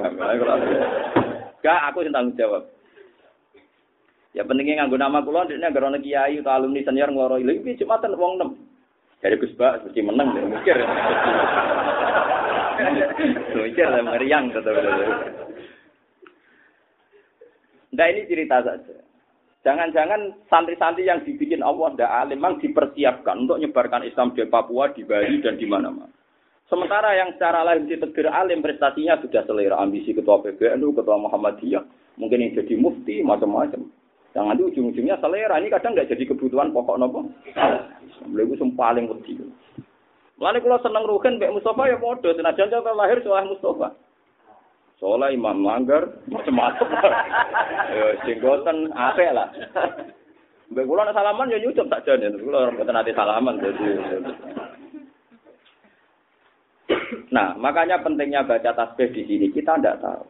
[1.60, 2.64] Gak, aku sing tanggung jawab.
[4.32, 8.14] Ya pentingnya nganggo nama kula ndekne agar ana kiai utawa alumni senior ngloro iki Jumatan
[8.14, 9.26] wong 6.
[9.26, 10.78] Dari Gus Bak mesti menang dan mikir.
[13.58, 14.80] mikir dan meriang tetap.
[17.94, 18.96] Nah ini cerita saja.
[19.60, 25.04] Jangan-jangan santri-santri yang dibikin Allah tidak alim memang dipersiapkan untuk menyebarkan Islam di Papua, di
[25.04, 26.08] Bali, dan di mana-mana.
[26.72, 31.84] Sementara yang secara lain ditegir alim prestasinya sudah selera ambisi ketua PBNU, ketua Muhammadiyah,
[32.22, 33.90] mungkin yang jadi mufti, macam-macam.
[34.38, 37.20] Yang nanti ujung-ujungnya selera ini kadang nggak jadi kebutuhan pokok nopo.
[38.30, 39.44] Beliau itu paling wedi.
[40.40, 42.32] Lalu kalau seneng rugen Mbak Mustafa ya bodoh.
[42.32, 43.92] Kalau lahir soal Mustafa.
[45.00, 46.88] Soalnya Imam Manggar macam-macam.
[47.96, 49.48] ya jenggotan apa lah.
[50.70, 52.30] Mbak kula salaman ya nyucup tak jane.
[52.36, 53.90] Kula orang nanti salaman jadi.
[57.32, 60.26] Nah, makanya pentingnya baca tasbih di sini kita tidak tahu.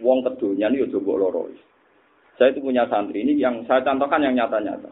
[0.00, 1.52] Wong kedunya ini ya coba loro.
[2.40, 4.88] Saya itu punya santri ini yang saya contohkan yang nyata-nyata.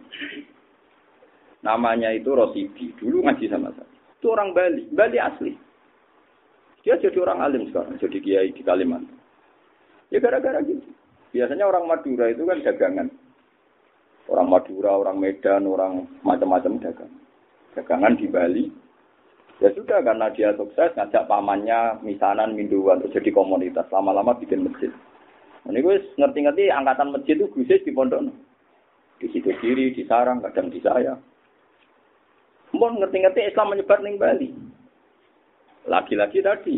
[1.65, 2.93] Namanya itu Rosidi.
[3.01, 3.89] Dulu ngaji sama saya.
[4.21, 4.85] Itu orang Bali.
[4.93, 5.53] Bali asli.
[6.89, 8.01] Dia jadi orang alim sekarang.
[8.01, 9.13] Jadi kiai di Kalimantan.
[10.09, 10.89] Ya gara-gara gitu.
[11.37, 13.13] Biasanya orang Madura itu kan dagangan.
[14.25, 17.13] Orang Madura, orang Medan, orang macam-macam dagang.
[17.77, 18.65] Dagangan di Bali.
[19.61, 24.89] Ya sudah karena dia sukses ngajak pamannya misanan minduan terus jadi komunitas lama-lama bikin masjid.
[25.69, 28.33] Ini gue ngerti-ngerti angkatan masjid itu gue di pondok.
[29.21, 31.21] Di situ kiri, di sarang, kadang di saya.
[32.73, 34.49] Mau ngerti-ngerti Islam menyebar ning Bali.
[35.89, 36.77] Lagi-lagi tadi.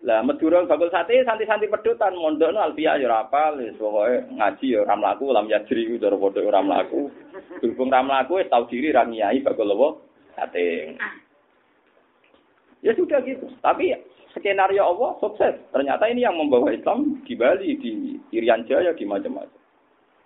[0.00, 4.80] Lah Madura bakul sate santi-santi pedutan mondok no alfiah ya rapal wis pokoke ngaji ya
[4.80, 7.12] ora mlaku lam yajri ku cara padha ora mlaku.
[7.60, 9.88] Berhubung ora mlaku wis tau diri ra ngiyai bakul apa
[10.40, 10.96] sate.
[12.80, 13.44] Ya sudah gitu.
[13.60, 13.92] Tapi
[14.32, 15.60] skenario Allah sukses.
[15.68, 19.60] Ternyata ini yang membawa Islam di Bali, di Irian Jaya, di macam-macam.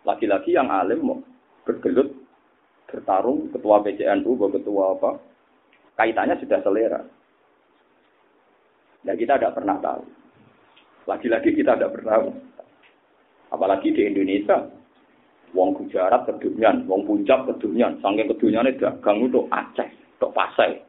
[0.07, 1.19] Lagi-lagi yang alim mau
[1.67, 2.15] bergelut,
[2.87, 5.11] bertarung, ketua PCNU, ketua apa,
[5.99, 7.03] kaitannya sudah selera.
[9.05, 10.03] Dan kita tidak pernah tahu.
[11.05, 12.29] Lagi-lagi kita tidak pernah tahu.
[13.53, 14.65] Apalagi di Indonesia.
[15.55, 19.87] Wong Gujarat kedunyan, wong Punjab kedunyan, saking kedunyane dagang itu Aceh,
[20.19, 20.83] tok Pasai.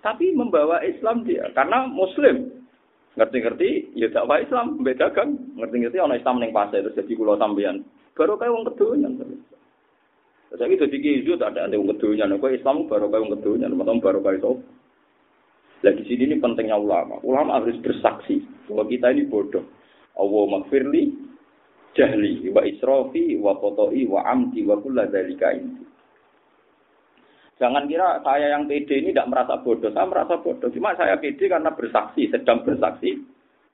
[0.00, 2.62] Tapi membawa Islam dia karena muslim.
[3.18, 5.34] Ngerti-ngerti ya dakwah Islam, beda dagang.
[5.58, 7.82] Ngerti-ngerti ana Islam ning Pasai terus jadi kula sampeyan.
[8.14, 9.18] Baru kaya wong kedunyan.
[10.54, 12.38] Saya itu di Gizu tak ada wong kedunyan.
[12.38, 14.52] Kok Islam baru kaya wong kedunyan, maksudnya baru kaya itu.
[15.80, 17.16] Lah di sini ini pentingnya ulama.
[17.24, 19.64] Ulama harus bersaksi bahwa kita ini bodoh.
[20.20, 21.16] Allah makfirli
[21.96, 25.84] jahli wa israfi wa qata'i wa amdi wa kulla dzalika indi.
[27.60, 29.92] Jangan kira saya yang pede ini tidak merasa bodoh.
[29.92, 30.68] Saya merasa bodoh.
[30.72, 33.20] Cuma saya pede karena bersaksi, sedang bersaksi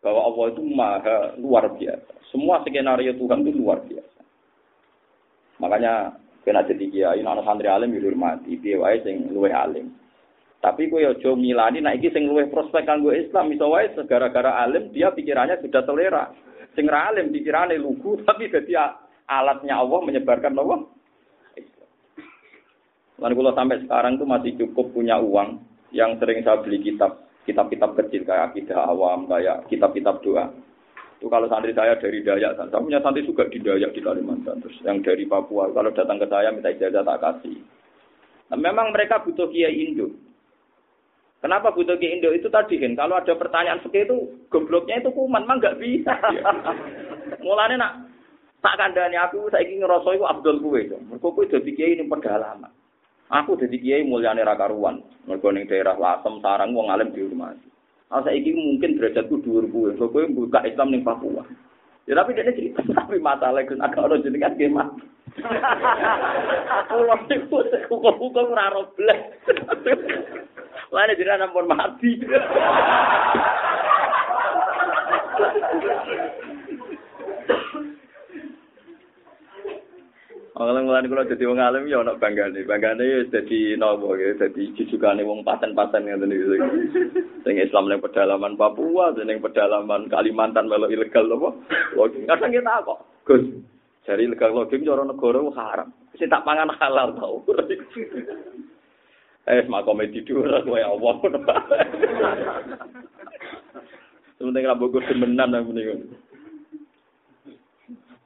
[0.03, 2.15] bahwa Allah itu maha luar biasa.
[2.31, 4.21] Semua skenario Tuhan itu luar biasa.
[5.63, 9.91] Makanya kena jadi kiai, anak santri alim dihormati, dia wae sing luwih alim.
[10.67, 14.91] Tapi kowe aja milani nek iki sing luwih prospek kanggo Islam iso wae gara-gara alim
[14.91, 16.35] dia pikirannya sudah selera.
[16.75, 18.75] Sing ra alim pikirane lugu tapi dadi
[19.31, 20.83] alatnya Allah menyebarkan Allah.
[23.23, 25.63] Lalu kalau sampai sekarang itu masih cukup punya uang
[25.95, 30.51] yang sering saya beli kitab, kitab-kitab kecil kayak akidah awam, kayak kitab-kitab doa.
[31.17, 34.61] Itu kalau santri saya dari Dayak, saya punya santri juga di Dayak di Kalimantan.
[34.61, 37.57] Terus yang dari Papua, kalau datang ke saya minta ijazah tak kasih.
[38.53, 40.26] Nah, memang mereka butuh kiai Indo.
[41.45, 42.97] Kenapa butuh kiai Indo itu tadi kan?
[42.97, 44.17] Kalau ada pertanyaan seperti itu,
[44.49, 46.17] gobloknya itu kuman, memang nggak bisa.
[47.45, 47.93] Mulanya nak
[48.65, 50.89] tak kandani aku, saya ingin ngerasa itu Abdul kue.
[50.89, 52.73] Mereka kue jadi kiai ini pedalaman.
[53.27, 55.03] Aku jadi kiai mulyane ra karuan.
[55.27, 57.67] Mergo ning daerah Lasem sarang wong alim dihormati.
[58.07, 59.91] Ah saiki mungkin derajatku dhuwur kuwe.
[59.99, 61.43] Kok kowe buka Islam ning Papua.
[62.07, 64.89] Ya tapi dia cerita tapi masalah itu agak orang jadi kan gemat.
[66.87, 67.59] Pulau itu
[67.91, 69.43] hukum-hukum raro blek.
[70.93, 72.11] Mana jadi ampun mati.
[80.57, 84.33] Orang mulai kalau jadi wong alim ya nak bangga nih, bangga nih jadi nopo ya,
[84.41, 86.57] jadi jujukane wong paten-paten yang tadi itu.
[87.45, 91.53] Sing Islam yang pedalaman Papua, yang pedalaman Kalimantan melo ilegal apa?
[92.09, 93.45] Kadang kita kok, Gus,
[94.09, 95.89] jadi ilegal logim cara negara haram.
[96.17, 97.45] Si tak pangan halal tau.
[99.47, 101.15] Eh, mak komedi dulu lah, ya Allah.
[104.37, 106.11] Sementara bogor semenan yang mendingan.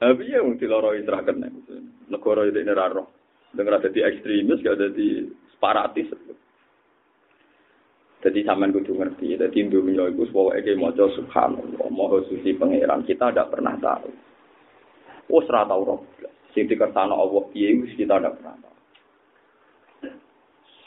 [0.00, 1.52] Tapi ya mesti loro istirahat nih.
[2.09, 3.12] Negara itu ini raro.
[3.52, 6.09] Dengar ada di ekstremis, gak ada di separatis.
[8.24, 9.37] Jadi zaman kudu ngerti.
[9.37, 11.88] Jadi Indonesia itu sebuah ege mojo subhanallah.
[11.92, 13.04] Moho suci pangeran.
[13.04, 14.09] Kita tidak pernah tahu.
[15.30, 16.00] Oh serah tahu roh.
[16.56, 18.69] Sing dikertana Allah piye kita tidak pernah tahu.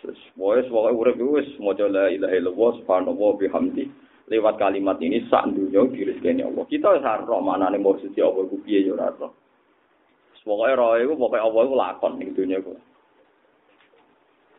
[0.03, 3.87] Semuanya semuanya urip wis mojo la ilaha illallah subhanallah bihamdi
[4.27, 6.67] lewat kalimat ini sak dunia dirizkeni Allah.
[6.67, 9.31] Kita harus roh maknane mau suci Allah ku piye yo ora roh.
[10.43, 12.75] Pokoke roh iku pokoke Allah iku lakon ning dunia ku.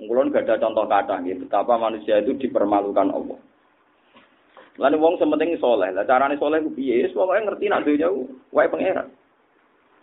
[0.00, 3.38] Ngulon gak ada contoh kata gitu, betapa manusia itu dipermalukan Allah.
[4.74, 7.04] Lalu wong sementing soleh, lah carane soleh ku piye?
[7.04, 9.12] Wis pokoke ngerti nak dunia ku wae pangeran.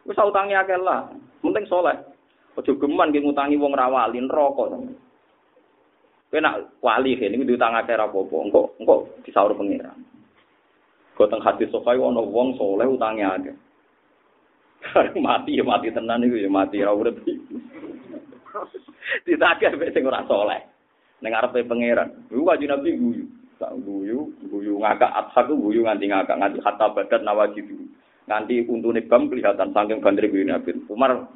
[0.05, 1.09] Wis utangi akeh lah,
[1.41, 1.97] penting soleh.
[2.61, 4.69] Ojo geman ki ngutangi wong rawalin rokok.
[6.31, 9.99] Kowe nak wali kene iki diutang akeh ra apa-apa, engko engko disaur pengiran.
[11.19, 13.55] Kok teng hati sokai ana wong soleh utange akeh.
[15.19, 17.19] mati ya mati tenan iku ya mati ra urip.
[19.27, 20.63] Ditagih mek sing ora soleh.
[21.19, 22.31] Ning arepe pangeran.
[22.31, 23.27] Iku wajib nabi guyu.
[23.59, 27.67] Tak guyu, guyu ngakak atsak guyu nganti ngakak nganti hatta badat nawajib.
[28.31, 30.79] Nganti untune bam kelihatan saking bandre guyu Nabi.
[30.87, 31.27] Umar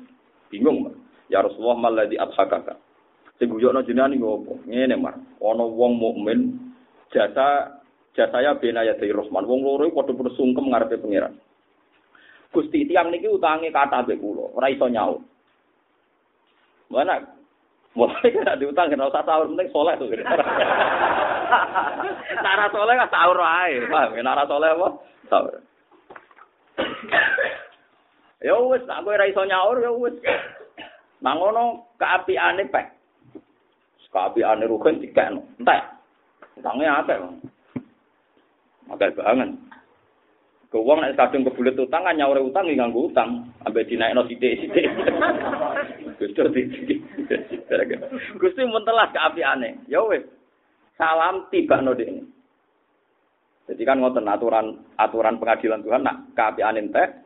[0.48, 0.88] bingung,
[1.28, 2.80] Ya Rasulullah maladhi adhakaka.
[3.36, 4.54] Sing guyokno jenengan niku apa?
[4.68, 5.16] Ngene, Mar.
[5.44, 6.56] Ana wong mukmin
[7.12, 7.80] jasa
[8.16, 9.44] jasaya benaya dari Rahman.
[9.44, 11.36] Wong loro padha padha sungkem ngarepe pangeran.
[12.56, 15.20] Gusti tiang niki utange kata mbek kula, ora iso nyaur.
[16.88, 17.36] Mana
[17.96, 20.12] Mulai kena diutang, kena usah sahur, penting soleh tuh.
[22.44, 24.20] Nara soleh kan sahur aja, paham?
[24.20, 24.88] Nara soleh apa?
[25.32, 25.56] Sahur.
[28.44, 30.12] ya wis, aku ora iso nyaur, ya wis.
[31.24, 32.95] Mangono keapiane pek.
[34.16, 35.44] Kapi ane rugen dikekno.
[35.60, 35.84] Entek.
[36.56, 37.20] Utange akeh.
[38.96, 39.52] Akeh banget.
[40.72, 44.88] Ke wong nek kadung kebulet utang kan nyaure utang utang, ambe dinaikno sithik-sithik.
[46.16, 46.64] Gusti
[48.40, 49.84] Gusti mun telas keapiane.
[49.92, 50.24] Ya wis.
[50.96, 52.24] Salam tiba no ini.
[53.68, 57.26] Jadi kan ngoten aturan aturan pengadilan Tuhan nak keapiane entek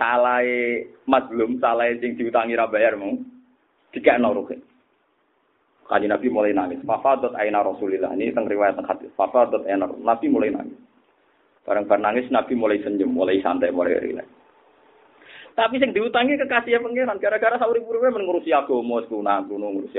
[0.00, 3.12] salai mazlum, salai sing diutangi ra bayar mau
[3.92, 4.67] dikekno rugen.
[5.88, 6.84] Kaji Nabi mulai nangis.
[6.84, 8.12] Fafadat aina Rasulillah.
[8.12, 9.08] Ini tentang riwayat hadis.
[9.16, 10.76] Fafadat aina Nabi mulai nangis.
[11.64, 14.28] Barang bar nangis Nabi mulai senyum, mulai santai, mulai rileks.
[15.56, 19.98] Tapi sing diutangi kekasih pangeran gara-gara sauri urip ngurusi agama, sekuna kuno ngurusi.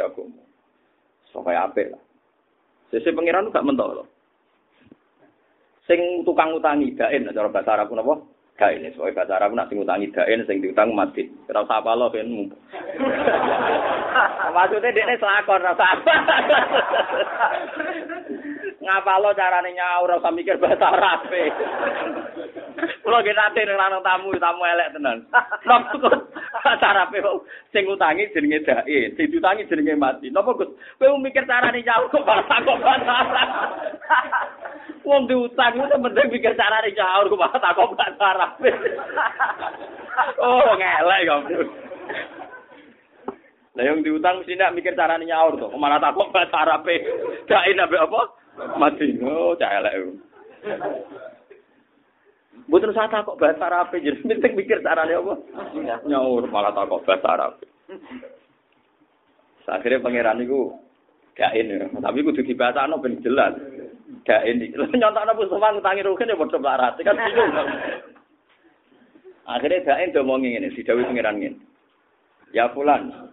[1.36, 2.02] So kaya apik lah.
[2.89, 4.08] Sese pangeran gak mentok loh.
[5.86, 8.23] Sing tukang utangi dain cara bahasa Arab napa?
[8.60, 8.84] Dain.
[8.91, 11.24] Soale bahasa Arab nak sing utangi dain sing diutang mati.
[11.48, 12.28] Ora usah apa lo ben.
[14.56, 16.12] Maksudnya dia selakon rasa apa?
[18.84, 21.32] Ngapa lo carane nyaur ora usah mikir bahasa Arab.
[23.00, 25.24] Kulo ge nate nang tamu, tamu elek tenan.
[25.63, 26.19] Napa kok
[26.84, 27.24] cara pe
[27.72, 30.28] sing utangi jenenge dae, sing diutangi jenenge mati.
[30.36, 30.67] Napa Gus?
[31.00, 33.15] Kowe mikir carane nyaur kok bahasa kok bahasa.
[35.10, 38.52] Wong diutang itu penting mikir carane nyaur kok bahasa kok bahasa Arab.
[40.38, 41.41] Oh, ngelek kok.
[43.74, 45.74] Lah yang diutang mesti nak mikir carane nyaur to.
[45.82, 46.86] Malah takok bahasa Arab.
[47.50, 48.22] Dae nabe apa?
[48.78, 49.17] Mati.
[49.26, 50.13] Oh, cah elek.
[52.69, 55.34] Mboten usah takok bahasa Arab jadi penting mikir carane apa?
[56.06, 57.54] Nyaur malah takok bahasa Arab.
[59.69, 60.74] Akhirnya pangeran itu
[61.38, 61.50] ya,
[61.98, 63.54] tapi kudu dibahasano ben jelas.
[64.26, 64.76] Gain iki.
[64.76, 67.52] Nyontokno Mustafa ngutangi rugen ya padha melarat, kan bingung.
[69.50, 71.58] Akhirnya gain do ngomong ngene, didawi pangeran ngene.
[72.54, 73.30] Ya fulan,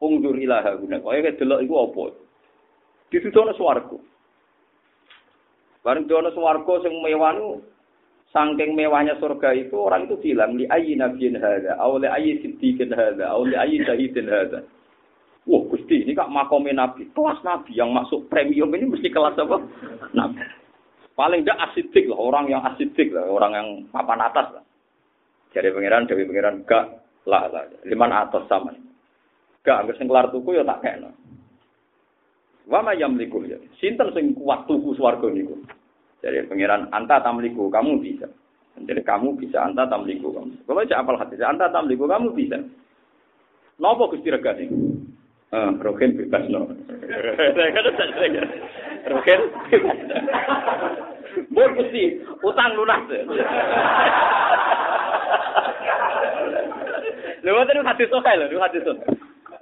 [0.00, 1.00] ungdur ilaha guna.
[1.00, 2.04] Kaya delok iku apa?
[3.08, 3.96] Ditutono swarga.
[5.84, 7.36] Bareng dono swarga sing mewah
[8.32, 12.88] Sangking mewahnya surga itu orang itu bilang li ayyi nabiyyin hadza aw li ayyi siddiqin
[12.88, 14.64] hadza aw li ayyi syahidin hadza.
[15.92, 17.04] Gusti, ini kak makomnya Nabi.
[17.12, 19.60] Kelas Nabi yang masuk premium ini mesti kelas apa?
[20.16, 20.40] Nabi.
[21.12, 24.64] Paling tidak asidik lah, orang yang asidik lah, orang yang papan atas lah.
[25.52, 26.84] Jadi pangeran, jadi pangeran, gak
[27.28, 27.68] lah lah.
[27.84, 28.72] Liman atas sama.
[29.60, 31.12] Gak, nggak kelar tuku ya tak kena.
[32.72, 33.60] Wama yang liku ya.
[33.76, 35.60] Sinten sing kuat tuku swarga niku.
[36.24, 38.32] Jadi pangeran anta tamliku kamu bisa.
[38.80, 40.64] Jadi kamu bisa anta tamliku kamu.
[40.64, 42.56] Kalau aja apal hati, anta tamliku kamu bisa.
[43.76, 44.91] Nopo gusti regane?
[45.52, 46.64] Ah, roken bebas no.
[49.04, 49.98] Roken bebas.
[51.52, 53.04] Bor gusti, utang lunas.
[57.42, 59.12] Lha ngoten hati sokai lho, hati sokai.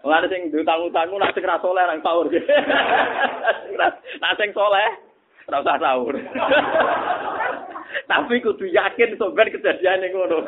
[0.01, 2.25] Wong sing diutang-utangmu nak sing ra saleh nang sahur.
[4.23, 4.89] Nak sing saleh
[5.51, 6.17] usah sahur.
[8.09, 10.39] Tapi kudu yakin sampean kejadian ngono.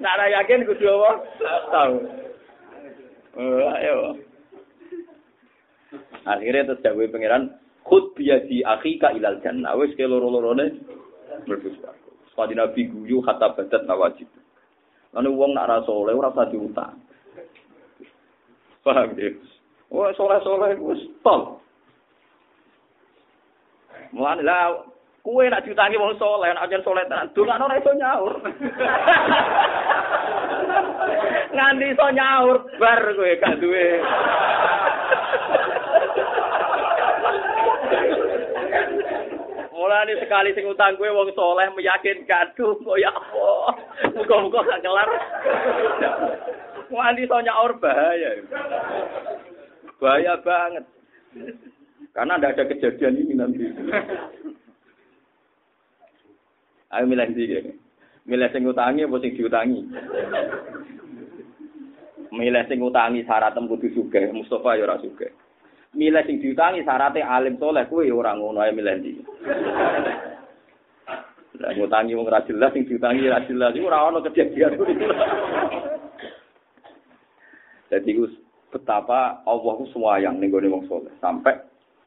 [0.00, 1.10] Nak ora yakin kudu apa?
[1.68, 1.96] Tahu.
[3.32, 4.16] Oh, ayo.
[6.24, 9.74] Akhirnya terus jawab pangeran, khud biadi akhika ilal jannah.
[9.76, 10.80] Wis ke loro-lorone
[11.44, 12.10] mlebu swarga.
[12.32, 14.28] Sepadi Nabi guyu kata badat nawajib.
[15.12, 16.96] Lalu wong nak rasa oleh ora usah diutang.
[18.82, 19.30] Paham ya?
[19.92, 21.60] Wah, soleh-soleh wis tol.
[24.12, 24.91] Mulane lah
[25.22, 28.34] kue nak diutangi wong soleh, nak ajar soleh tenan, dongakno ora iso nyaur.
[31.54, 33.86] Nganti iso nyaur bar kowe gak duwe.
[39.70, 43.78] Mulane sekali sing utang kowe wong soleh meyakinkan, duh kok ya Allah.
[44.18, 45.08] Muga-muga gak kelar.
[46.90, 48.42] Nganti iso nyaur bahaya.
[50.02, 50.84] Bahaya banget.
[52.10, 53.64] Karena tidak ada kejadian ini nanti.
[56.92, 57.72] Ayo milih sih,
[58.28, 59.80] milih sing utangi apa sing diutangi?
[62.36, 65.32] Milih sing utangi syaratnya kudu suge, Mustafa ya ora suge.
[65.96, 69.16] Milih sing diutangi syaratnya alim soleh, kue ya ora ngono ayo milih sih.
[71.64, 74.92] Lah ngutangi wong ra jelas sing diutangi ra jelas iku ora ono kejadian kuwi.
[77.88, 78.10] Jadi
[78.68, 79.88] betapa Allah ku
[80.20, 81.56] yang ning wong soleh sampai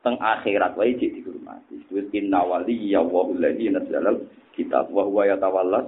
[0.06, 1.82] teng akhirat wae dihormati.
[1.90, 4.22] Wis inna wali ya wa alladzi nazzalal
[4.56, 5.84] kitab wa huwa yatawalla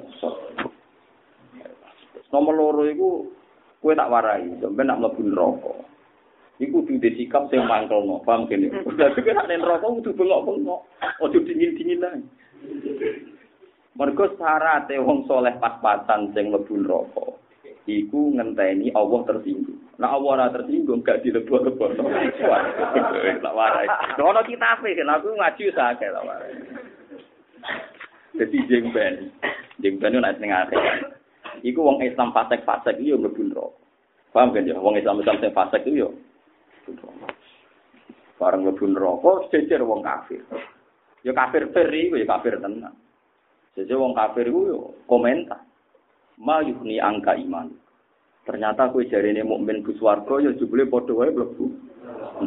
[2.27, 3.23] Nomor loro iku
[3.79, 5.73] kowe tak warai, sampeyan nak mlebu neraka.
[6.59, 8.67] Iku kudu sikap sing mangkelno, paham kene.
[8.99, 10.81] Dadi nek nek neraka kudu bengok-bengok,
[11.23, 12.19] aja dingin-dingin ae.
[13.95, 17.25] Mergo syaraté wong soleh pas-pasan sing mlebu neraka.
[17.87, 19.79] Iku ngenteni Allah tersinggung.
[19.95, 21.95] Nah Allah ora tersinggung gak dilebok-lebok.
[23.47, 23.87] Tak warai.
[24.19, 26.51] Ono kitabe aku ngaji sakit tak warai.
[28.37, 29.33] Jadi jengben.
[29.81, 30.69] Jengben itu naik tengah
[31.65, 33.73] Iku wong Islam fasek-fasek itu mlebu neraka.
[34.29, 34.77] Paham kan ya?
[34.77, 36.09] Wong Islam Islam sing fasek itu yo.
[38.37, 40.45] Bareng mlebu neraka jejer wong kafir.
[41.25, 42.93] Ya kafir feri, ya kafir tenan.
[43.73, 45.65] Jejer wong kafir yo komentar.
[46.37, 47.73] Ma yukni angka iman.
[48.45, 51.65] Ternyata kue jari mukmin bus warga ya jubli podo wae mlebu.
[52.37, 52.45] Ku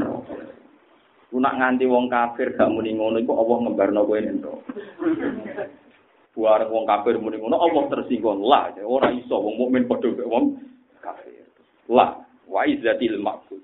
[1.38, 4.66] nak nganti wong kafir gak muni ngono iku Allah ngembarno kowe nento.
[6.34, 10.58] Buar wong kafir muni ngono Allah tersinggung lah ora iso wong mukmin padha wong
[10.98, 11.46] kafir.
[11.86, 12.18] La
[12.50, 13.62] wa izzatil maqbul.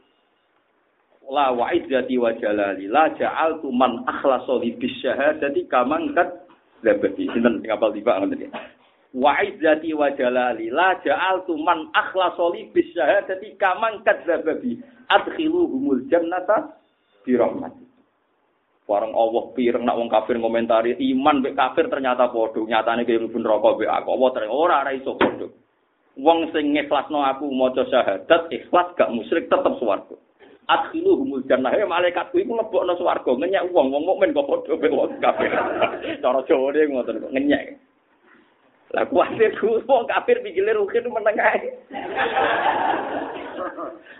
[1.26, 6.46] La wa izzati wa jalali la ja'altu man akhlasa li bisyahadati kaman kat
[6.86, 7.26] labati.
[7.34, 8.46] Sinten sing apal tiba ngoten
[9.10, 14.78] Wa izzati wa jalali la ja'altu man akhlasa li bisyahadati kaman labati.
[15.10, 16.78] Adkhiluhumul jannata
[17.26, 17.86] bi rahmati.
[18.86, 22.62] Warang Allah pireng nak wong kafir ngomentari iman be kafir ternyata padha.
[22.62, 24.14] Nyatane kaya mlebu neraka be aku.
[24.30, 25.50] Tereng ora ora iso padha.
[26.14, 30.14] Wong sing ngikhlasno aku maca syahadat ikhlas gak musyrik tetep swarga.
[30.70, 31.74] Adkhilu humul jannah.
[31.74, 33.26] Eh malaikatku iku mlebokno swarga.
[33.26, 35.50] Ngenyek wong wong mukmin kok padha be wong kafir.
[36.22, 37.64] Cara Jawa ne ngoten kok ngenyek.
[38.94, 41.74] Lah kuwatir ku wong kafir pikire rukin meneng ae.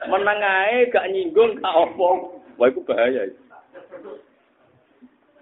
[0.11, 2.36] meneng ae gak nyinggung gak opo.
[2.57, 3.41] Wah iku bahaya iki.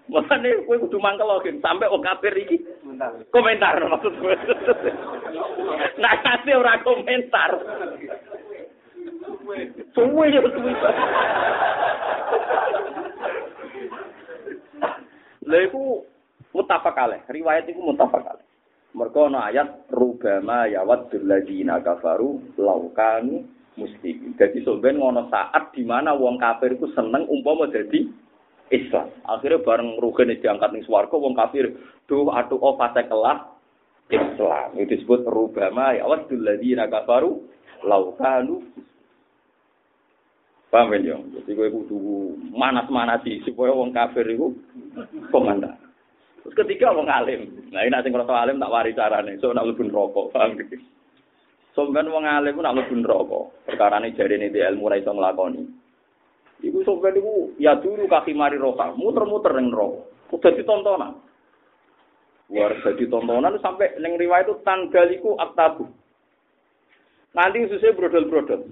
[0.05, 2.61] Makanya gue kudu mangkel lagi, sampai wong kafir iki
[3.33, 4.35] komentar maksud gue.
[5.97, 7.51] nah kasih ora komentar.
[9.97, 10.73] Suwe ya suwe.
[15.45, 16.05] Lha iku
[16.53, 18.45] mutafak kalih, riwayat iku mutafak kalih.
[18.95, 23.54] Mergo ana ayat rubama yawaddul ladina kafaru laukanu.
[24.35, 28.07] Jadi sampeyan ngono saat di mana wong kafir iku seneng umpama dadi
[28.69, 29.07] Islam.
[29.23, 31.71] Akhirnya bareng rugen diangkat ning swarga wong kafir
[32.05, 33.55] duh atuh oh fase kelah
[34.11, 34.75] Islam.
[34.75, 37.41] Itu disebut rubama ya wadul ladzina kafaru
[37.85, 38.61] laukanu
[40.75, 41.15] Paham ya?
[41.15, 44.51] Jadi gue kudu manas-manasi supaya wong kafir itu
[45.31, 45.71] komandan.
[46.43, 47.47] Terus ketiga wong alim.
[47.71, 49.39] Nah ini nanti kalau alim tak wari carane.
[49.39, 50.35] So nak lebih rokok.
[50.35, 50.75] Paham gitu.
[51.75, 53.67] Kan wong alim nak lebih rokok.
[53.67, 55.63] Perkara ini jadi ini di ilmu raiso ngelakoni.
[56.63, 60.07] Iku sampean iku ya dulu kaki mari roka, muter-muter ning neraka.
[60.31, 61.19] Udah ditontonan.
[62.47, 65.91] Luar jadi tontonan sampai ning riwayat itu tanggaliku aktabu.
[67.35, 68.71] Nanti susah brodol-brodol.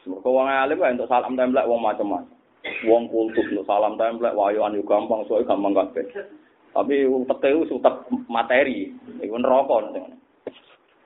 [0.00, 2.32] Semoga wong alim untuk salam templek wong macam-macam.
[2.88, 6.08] Wong kultus lo salam templek wayoan yo gampang soalnya gampang kabeh.
[6.72, 8.88] Tapi utek itu utek materi,
[9.20, 9.92] iku neraka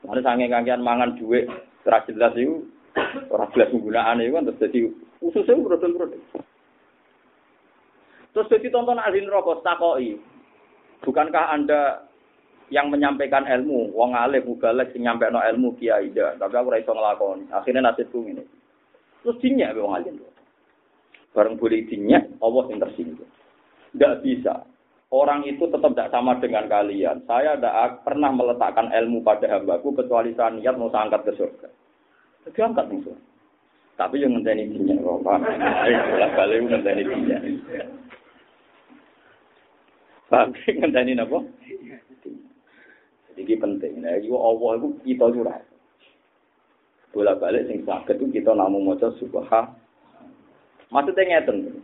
[0.04, 1.48] Mana sange kangian mangan duit,
[1.88, 2.60] ora jelas iku
[3.32, 4.80] ora jelas itu kan terus jadi
[5.24, 6.20] Khususnya brodol-brodol.
[8.36, 10.20] Terus jadi tonton ahli neraka takoi.
[11.00, 12.04] Bukankah Anda
[12.68, 16.92] yang menyampaikan ilmu, wong alim mubalek sing nyampekno ilmu kiai ida, tapi aku ora iso
[16.92, 17.48] nglakoni.
[17.56, 18.44] Akhirnya nasibku ngene.
[19.24, 20.20] Terus dinyak wong alim.
[21.32, 23.32] Bareng boleh dinyak, Allah yang tersinggung.
[23.96, 24.68] Tidak bisa.
[25.14, 27.22] Orang itu tetap tidak sama dengan kalian.
[27.30, 31.70] Saya tidak pernah meletakkan ilmu pada hambaku kecuali saya niat mau angkat ke surga.
[32.50, 33.14] Jadi angkat nih.
[33.94, 35.46] Tapi yang ngenteni dinyak kok, paham?
[36.10, 37.40] Bolak balik ngenteni dinyak.
[40.26, 40.50] Paham?
[40.82, 41.38] Ngenteni apa?
[43.38, 43.92] Jadi penting.
[44.02, 45.62] Nah, itu Allah itu kita curah.
[47.14, 49.62] Bolak balik sing sakit itu kita namun maca subha.
[50.90, 51.83] Maksudnya ngeten.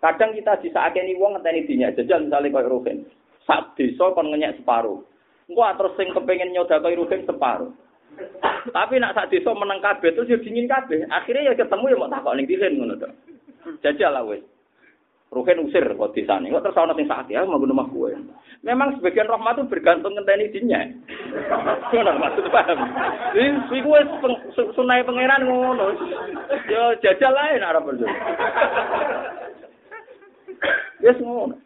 [0.00, 3.08] Kadang kita disakeni wong ngenteni dinyak jajal misalnya koyo Ruhin.
[3.48, 5.00] Sak desa kon ngenyek separuh.
[5.48, 7.72] Engko terus sing kepengin nyodakoi Ruhin separuh.
[8.72, 11.08] Tapi nak sak desa meneng kabeh terus yo dingin kabeh.
[11.08, 13.08] Akhirnya ya ketemu ya mau takok ning dihen ngono to.
[13.80, 14.44] Jajal lah wis.
[15.26, 16.52] Ruhen usir kok desane.
[16.52, 18.14] Kok terus ana sing sakit ya mau rumah gue.
[18.64, 20.80] Memang sebagian rahmat itu bergantung ngenteni dinya.
[21.92, 22.78] Ngono maksud paham.
[23.34, 24.00] Iki kuwi
[24.76, 25.98] sunai pangeran ngono.
[26.68, 27.84] Yo jajal lain arep
[31.00, 31.56] Yes ngono.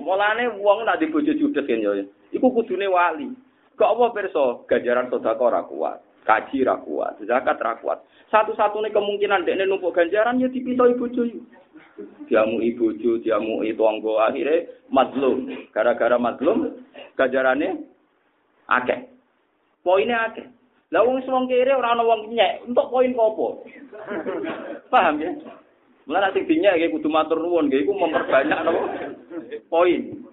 [0.00, 2.06] Mulane wong nak dibojo judes kan yo.
[2.30, 3.28] Iku kudune wali.
[3.74, 7.98] Kok apa perso ganjaran sedekah ora kuat, kaji ora kuat, zakat ora kuat.
[8.28, 11.40] Satu-satunya kemungkinan dekne numpuk ganjaran ya ibu cuy.
[12.28, 15.48] Diamu ibu cuy, diamu itu anggo akhirnya mazlum.
[15.72, 16.84] Gara-gara mazlum
[17.16, 17.80] ganjarannya
[18.68, 19.08] akeh.
[19.80, 20.44] Poinnya akeh.
[20.92, 23.46] Lah wong wong kere ora ana wong nyek, untuk poin apa?
[24.92, 25.30] Paham ya?
[26.10, 28.82] Mulane sing dinyek kudu matur nuwun, iku memperbanyak napa?
[29.70, 30.26] Poin.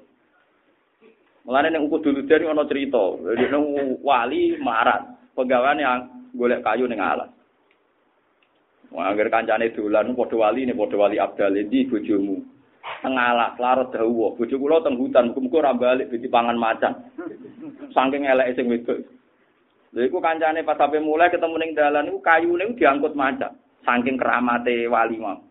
[1.45, 5.05] Mulane ning uku dulu dari ana cerita, ning wali marat,
[5.37, 7.29] yang golek kayu ning alas.
[8.89, 12.41] Wah, agar kancane dolan padha wali ne padha wali Abdal di bojomu.
[13.05, 17.05] Teng alas larut dawa, bojo kula teng hutan, muga-muga ora balik dadi pangan macan.
[17.93, 19.05] Saking eleke sing wedok.
[19.93, 23.53] Lha iku kancane pas sampe mulai ketemu ning dalan iku kayune diangkut macan.
[23.85, 25.46] Saking keramate wali mau.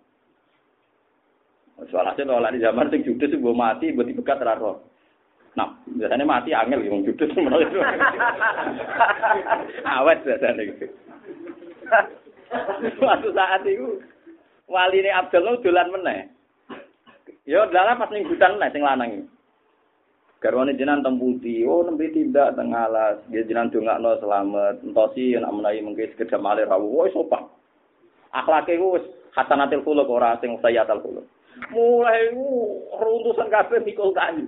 [1.77, 4.81] Soalnya kalau di zaman sing judes sing mati, buat dibekat raro.
[5.57, 7.81] Nah, biasanya mati angel yang judul menurut itu.
[9.97, 10.87] Awet biasanya gitu.
[13.01, 14.01] Suatu saat itu
[14.69, 16.29] wali ini Abdul dolan meneh.
[17.49, 19.25] Yo dalam pas ning hutan meneh sing lanang.
[20.45, 21.65] Garwane jenengan teng pundi?
[21.65, 23.17] Oh nembe tindak teng alas.
[23.33, 24.85] Dia jenengan dongakno selamat.
[24.85, 27.09] Entosi nek menawi mengke sekedap malih rawuh.
[27.09, 27.49] Woi sopan.
[28.37, 31.27] Akhlake ku wis hasanatil khuluq ora sing sayyatul khuluq.
[31.73, 32.49] Mulai ku
[33.01, 34.45] runtusan kabeh mikul kayu.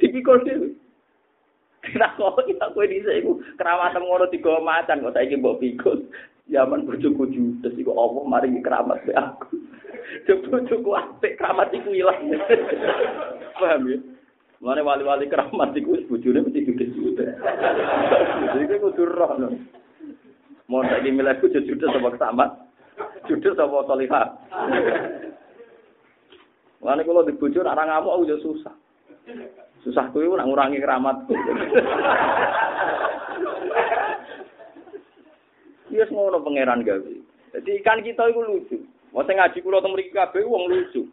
[0.00, 0.68] Dipikul dhewe.
[1.82, 5.98] Kita kok kita kowe dhisik iku keramatan ngono tiga macan kok saiki mbok pikul.
[6.50, 9.58] Zaman bojoku judes iku apa mari keramat be aku.
[10.48, 12.32] Bojoku apik keramat iku ilang.
[13.58, 13.98] Paham ya?
[14.62, 17.34] Mulane wali-wali keramat iku bojone mesti judes-judes.
[18.62, 19.36] Iki kudu roh.
[20.70, 22.50] Mau saiki milihku judes sama keramat.
[23.26, 24.38] Judes sama solihah.
[26.82, 28.74] Mulane kalau di bojo ora ngamuk aku yo susah.
[29.86, 31.30] Susah kuwi nak ngurangi keramat.
[35.92, 37.12] Iya ngono pangeran gawe.
[37.52, 38.76] Jadi ikan kita itu lucu.
[39.12, 41.04] Mau ngaji kula teng mriki kabeh wong lucu.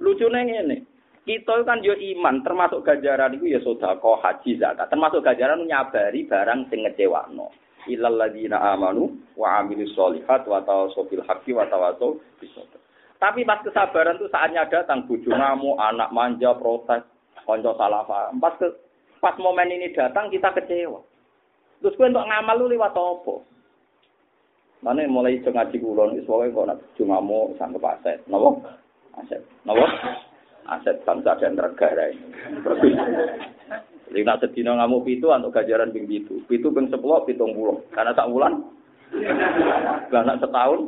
[0.00, 0.76] Lucune ngene.
[1.22, 4.90] Kita kan yo iman, termasuk ganjaran itu ya sodako, haji, zakat.
[4.90, 7.46] Termasuk ganjaran nyabari barang sing ngecewakno.
[7.86, 12.81] Ilal ladina amanu wa amilus solihat wa tawasau bil haqqi wa tawasau bisabr.
[13.22, 17.06] Tapi pas kesabaran itu saatnya datang bojo ngamu, anak manja, protes,
[17.46, 18.42] konco salah paham.
[18.42, 18.66] Pas ke,
[19.22, 20.98] pas momen ini datang kita kecewa.
[21.78, 23.34] Terus gue untuk ngamal lu lewat apa?
[24.82, 28.18] Mana mulai ngaji kulon, soalnya kok nak bojo ngamu sanggup aset.
[28.26, 28.50] Napa?
[29.22, 29.38] Aset.
[29.62, 29.86] Napa?
[30.66, 32.26] aset bangsa dan negara ini.
[34.22, 36.42] Nak sedina ngamu pitu untuk gajaran ping pitu.
[36.50, 37.86] Pitu ping sepuluh, pitung puluh.
[37.94, 38.66] Karena tak bulan.
[40.10, 40.80] Karena setahun.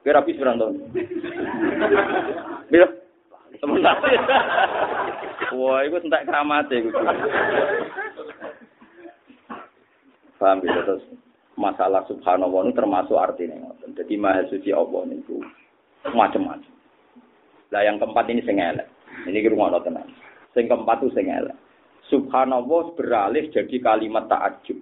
[0.00, 0.80] Kira habis berapa tahun?
[2.72, 2.88] Bila?
[3.60, 4.00] Sementara.
[5.52, 6.80] Wah, itu entek keramat ya.
[10.40, 11.04] Paham gitu terus
[11.60, 13.76] masalah subhanallah itu termasuk artinya.
[13.92, 15.36] Jadi maha suci Allah itu
[16.16, 16.72] macam-macam.
[17.68, 18.56] Lah yang keempat ini sing.
[18.56, 20.08] Ini rumah tenang.
[20.56, 21.28] Sing keempat itu sing.
[22.08, 24.80] Subhanallah beralih jadi kalimat ta'ajub.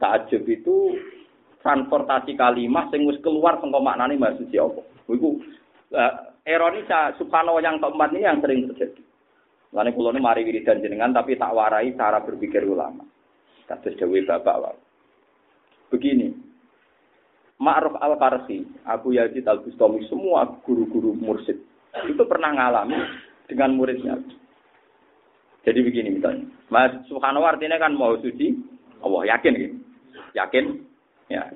[0.00, 0.96] Ta'ajub itu
[1.66, 4.82] transportasi kalimat sing wis keluar saka maknane maksud apa.
[5.10, 5.42] Iku
[7.18, 9.02] subhanallah yang keempat ini yang sering terjadi.
[9.74, 13.02] Lalu kulo ini mari wiridan jenengan tapi tak warai cara berpikir ulama.
[13.66, 14.78] Kados dewi bapak wae.
[15.90, 16.30] Begini,
[17.58, 21.58] Ma'ruf al-Karsi, Abu Yazid al-Bustami, semua guru-guru mursid
[22.06, 22.94] itu pernah ngalami
[23.50, 24.14] dengan muridnya.
[25.66, 28.54] Jadi begini misalnya, Mas Subhanahu artinya kan mau suci,
[29.02, 29.82] Allah yakin.
[30.34, 30.64] Yakin?
[31.26, 31.50] Ya.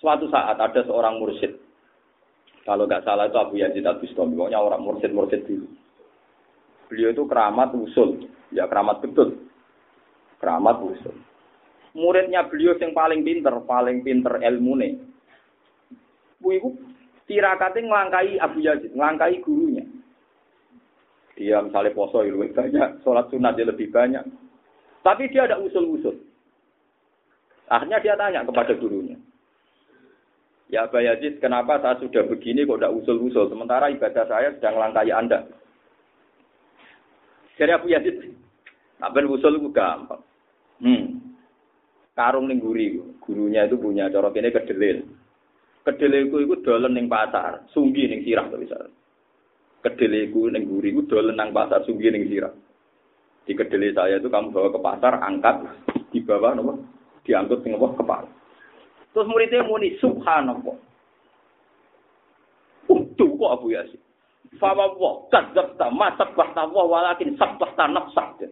[0.00, 1.56] Suatu saat ada seorang mursid.
[2.64, 5.68] Kalau nggak salah itu Abu Yazid Al Bustami, pokoknya orang mursid-mursid dulu.
[6.88, 9.36] Beliau itu keramat usul, ya keramat betul.
[10.40, 11.16] Keramat usul.
[11.92, 14.92] Muridnya beliau yang paling pinter, paling pinter ilmu nih.
[16.40, 16.68] Bu ibu
[17.28, 19.84] tirakate ngelangkai Abu Yazid, ngelangkai gurunya.
[21.36, 24.24] Dia misalnya poso lebih banyak, sholat sunat dia lebih banyak.
[25.04, 26.33] Tapi dia ada usul-usul.
[27.68, 29.16] Akhirnya dia tanya kepada gurunya.
[30.72, 33.52] Ya Abu Yazid, kenapa saya sudah begini kok tidak usul-usul?
[33.52, 35.44] Sementara ibadah saya sedang melangkai Anda.
[37.60, 38.16] Jadi Abu Yazid,
[38.98, 40.24] apa usul itu gampang.
[40.82, 41.20] Hmm.
[42.14, 44.98] Karung ning guri, gurunya itu punya corok ini kedelil.
[45.84, 48.88] Kedeleku iku dolen ning pasar, sunggi ning sirah to bisa.
[49.84, 52.54] Kedeleku ning guri iku dolen nang pasar, sunggi ning sirah.
[53.44, 55.56] Di kedele saya itu kamu bawa ke pasar, angkat,
[56.08, 56.80] di bawah nopo,
[57.24, 58.28] diangkut ning apa kepala.
[59.16, 60.76] Terus muridnya muni subhanallah.
[62.90, 64.00] Utuh kok Abu Yasin.
[64.60, 68.46] Fawa wa kadzabta ma sabbahta wa walakin sabbahta nafsak.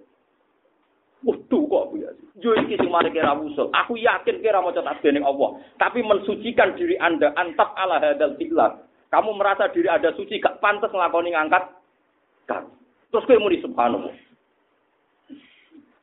[1.22, 2.26] Waduh kok Abu Yazid.
[2.42, 3.70] Yo iki sing mari kira usul.
[3.70, 8.82] Aku yakin kira maca tasbih ning Allah, tapi mensucikan diri Anda antap ala hadal fi'lah.
[9.12, 11.64] Kamu merasa diri Anda suci gak pantas nglakoni ngangkat
[12.50, 12.66] kan.
[13.14, 14.14] Terus kowe muni subhanallah.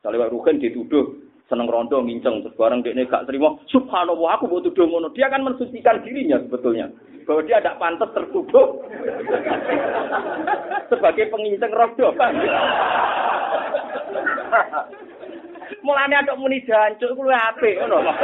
[0.00, 2.46] Sale wae rugen dituduh seneng rondo nginceng.
[2.46, 3.58] Terus bareng dekne gak terima.
[3.66, 5.10] Subhanallah aku mau tuduh ngono.
[5.12, 6.86] Dia kan mensucikan dirinya sebetulnya.
[7.26, 8.78] Bahwa dia tidak pantas tertuduh.
[10.94, 12.14] Sebagai penginceng rondo.
[15.80, 17.98] Mulane ada muni jancuk kuwi apik ngono.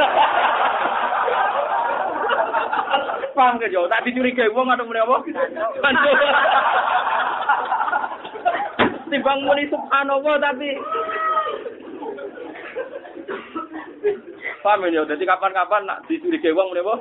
[3.37, 5.16] Paham ke tak dicurigai wong ada muni apa?
[5.83, 6.16] Jancuk.
[9.07, 10.74] Timbang muni subhanallah tapi
[14.65, 16.95] Paham ya, jadi kapan-kapan nak dicurigai wong muni apa?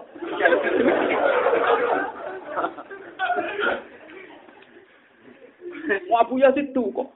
[6.10, 7.10] Wabu ya situ kok.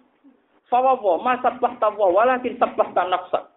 [0.69, 3.49] Fawawa, masa tawa, walakin sabah nafsa.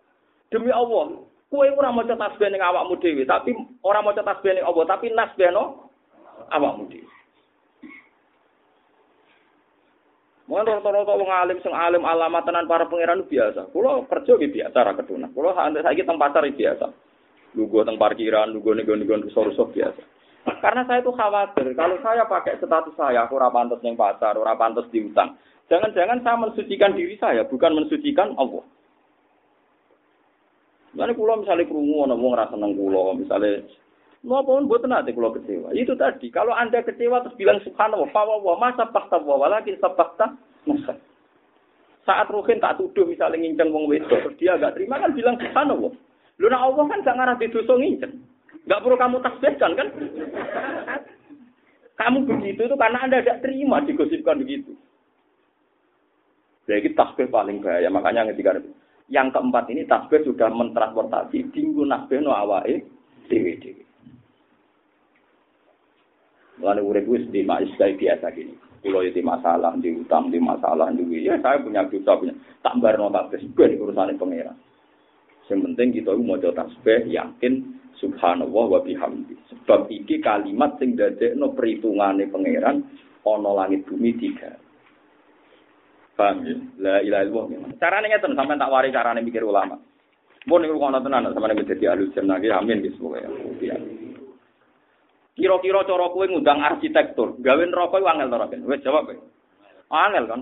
[0.49, 1.21] Demi Allah,
[1.53, 3.53] kue ora maca tasbih ning awakmu dhewe, tapi
[3.85, 5.93] ora maca tasbih ning Allah, tapi nasbih no
[6.49, 7.09] awakmu dhewe.
[10.53, 13.73] Mungkin rata-rata wong alim sing alim alamat tenan para pangeran biasa.
[13.73, 15.33] Kulo kerja gitu biasa ra ketuna.
[15.33, 16.93] Kulo saiki teng pasar biasa.
[17.57, 20.03] Lugu teng parkiran, lugu nego-nego rusuh-rusuh biasa.
[20.61, 24.53] Karena saya itu khawatir, kalau saya pakai status saya, aku ora pantas ning pasar, ora
[24.53, 25.41] pantas diutang.
[25.73, 28.61] Jangan-jangan saya mensucikan diri saya, bukan mensucikan Allah.
[30.93, 33.65] Misalnya kulo misalnya kerungu, ana wong rasa seneng kulo, misalnya
[34.23, 35.75] Maupun buat nanti kalau kecewa.
[35.75, 36.31] Itu tadi.
[36.31, 40.95] Kalau anda kecewa terus bilang subhanallah, wa masa fakta wa walakin sabakta masa.
[42.07, 45.91] Saat ruhin tak tuduh misalnya nginceng wong wedok, terus dia agak terima kan bilang subhanallah.
[46.39, 48.15] Lu nak Allah kan gak ngarah dosa nginceng.
[48.71, 49.89] Gak perlu kamu tasbihkan kan?
[51.99, 54.75] Kamu begitu itu karena anda tidak terima digosipkan begitu.
[56.71, 57.91] Jadi tasbih paling bahaya.
[57.91, 58.63] Makanya ketika
[59.11, 62.83] yang keempat ini tasbih sudah mentransportasi tinggu nasbih no awai
[63.27, 63.83] dewi dewi.
[66.63, 68.55] Mulane urip wis di kayak biasa gini.
[68.83, 72.35] Kulo itu masalah, di utang, di masalah, di ya saya punya dosa punya.
[72.63, 74.55] Tak barno tasbih ben urusan pangeran.
[75.51, 79.35] Yang penting kita mau tasbih yakin subhanallah wa bihamdi.
[79.51, 82.87] Sebab iki kalimat sing dadekno perhitungane pangeran
[83.23, 84.55] ana langit bumi tiga.
[86.19, 86.57] Paham ya?
[86.83, 87.79] La ilaha illallah.
[87.79, 89.79] Carane ngeten sampean tak wari carane mikir ulama.
[90.51, 94.02] Mun niku kono tenan sampeyan dadi alus jenenge amin wis pokoke.
[95.33, 99.17] Kira-kira cara kowe ngundang arsitektur, gawe neraka iku angel to, Wis jawab kowe.
[99.89, 100.41] Angel kan.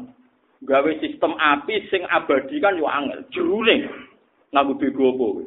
[0.66, 3.22] Gawe sistem api sing abadi kan yo angel.
[3.30, 3.86] Jurune
[4.50, 5.44] ngaku bego apa kowe.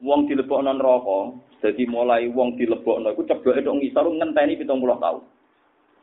[0.00, 1.18] Wong dilebokno neraka,
[1.60, 5.24] dadi mulai wong dilebokno iku cebloke tok ngisor ngenteni 70 tahun.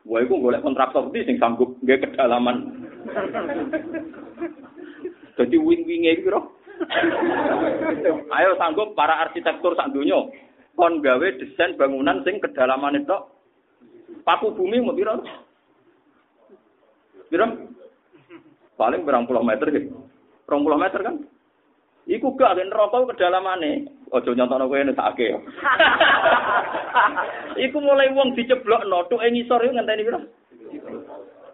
[0.03, 2.69] Wah, iku golek kontraktor iki sing sanggup nggih kedalaman.
[5.41, 6.29] Dadi wing-winge iki
[8.29, 10.21] Ayo sanggup para arsitektur sak donya
[10.73, 13.17] kon gawe desain bangunan sing kedalaman itu
[14.25, 15.21] paku bumi mau piro?
[17.29, 17.45] Piro?
[18.73, 19.93] Paling berang puluh meter gitu.
[20.49, 21.21] Berang puluh meter kan?
[22.03, 23.87] Iku gak kan rokok kedalamane.
[24.11, 25.33] Ojo nyontono kowe nek sakake.
[27.65, 30.19] Iku mulai wong diceblokno tuke ngisor yo ngenteni piro?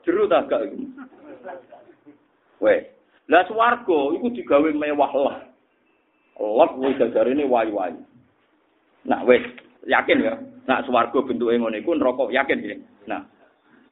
[0.03, 0.77] Jeru ta gak iku.
[2.59, 2.79] Weh,
[3.31, 5.37] lah swarga iku digawe mewah lah.
[6.39, 7.99] Allah kuwi ini wayu-wayu.
[9.07, 9.43] Nah, wes
[9.87, 10.35] yakin ya.
[10.67, 12.77] Nah, swarga bentuke ngono iku neraka yakin ya.
[13.07, 13.21] Nah,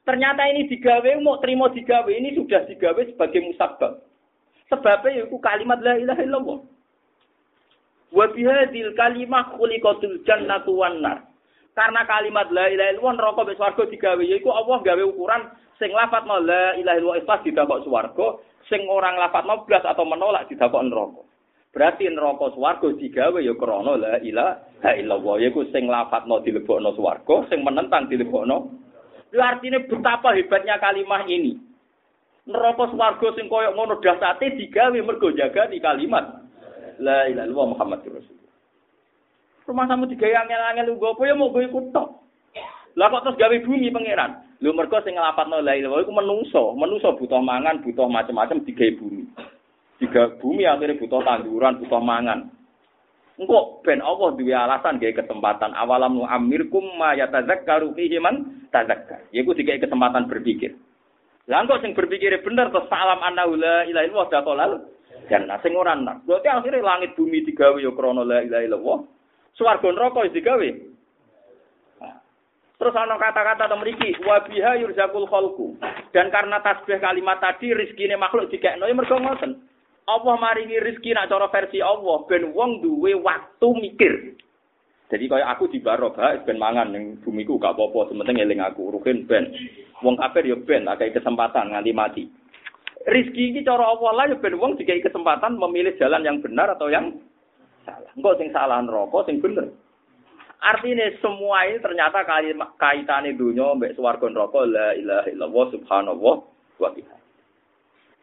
[0.04, 4.04] ternyata ini digawe mau terima digawe ini sudah digawe sebagai musabab.
[4.68, 6.60] Sebabnya yaitu kalimat la ilaha illallah.
[8.12, 11.24] Wa bihadil kalimah khuliqatul jannatu wan nar.
[11.72, 15.48] Karena kalimat la ilaha illallah neraka mek swarga digawe yaiku Allah gawe ukuran
[15.80, 18.28] sing lafadzno la ilaha illallah ikhlas didakok swarga,
[18.68, 21.27] sing orang lafadzno blas atau menolak didakok neraka.
[21.76, 27.62] Berarti neraka swarga digawe ya krana la ilaha illallah yaiku sing lafadzno dilebokno swarga, sing
[27.62, 28.72] menentang dilebokno.
[29.30, 31.60] Itu artinya betapa hebatnya kalimat ini.
[32.48, 36.48] Neraka swarga sing koyok ngono dasate digawe mergo jaga di kalimat
[37.04, 38.56] la ilaha illallah Muhammadur Rasulullah.
[39.68, 42.10] Rumah kamu digawe angel-angel nggo apa ya mau gue ikut tok.
[42.98, 44.32] Lah kok terus gawe bumi pangeran.
[44.64, 48.92] Lho mergo sing nglapatno la ilaha illallah iku menungso, menungso butuh mangan, butuh macam-macam digawe
[48.98, 49.28] bumi.
[49.98, 52.54] Jika bumi akhirnya butuh tanduran, butuh mangan.
[53.38, 59.30] Engkau ben Allah duwe alasan gawe kesempatan awalam nu amirkum ma yatazakkaru fihi man tazakkar.
[59.30, 60.74] Yaiku dikai kesempatan berpikir.
[61.46, 64.72] Lah engkau sing berpikir bener terus salam anna la ilaha illallah dakolal
[65.30, 66.26] jannah sing ora nak.
[66.26, 69.00] Berarti akhirnya langit bumi digawe ya krana la ilaha illallah.
[69.54, 70.70] Swarga neraka wis digawe.
[72.78, 75.78] Terus ana kata-kata to mriki wa biha yurzaqul khalqu.
[76.10, 79.67] Dan karena tasbih kalimat tadi rezekine makhluk dikekno ya mergo ngoten.
[80.08, 84.40] Allah maringi rezeki nak cara versi Allah ben wong duwe waktu mikir.
[85.12, 89.28] Jadi kaya aku di barokah ben mangan ning bumiku gak apa-apa, sementing eling aku ruhin
[89.28, 89.52] ben.
[90.00, 92.24] Wong kafir ya ben akeh kesempatan nganti mati.
[93.08, 96.88] Rizki ini cara Allah lah ya ben wong dikai kesempatan memilih jalan yang benar atau
[96.88, 97.12] yang
[97.84, 98.12] salah.
[98.16, 99.76] Engkau sing salah neraka sing bener.
[100.64, 102.24] Artinya semua ini ternyata
[102.80, 106.36] kaitannya dunia mbek swarga neraka la ilaha illallah subhanallah
[106.80, 106.90] wa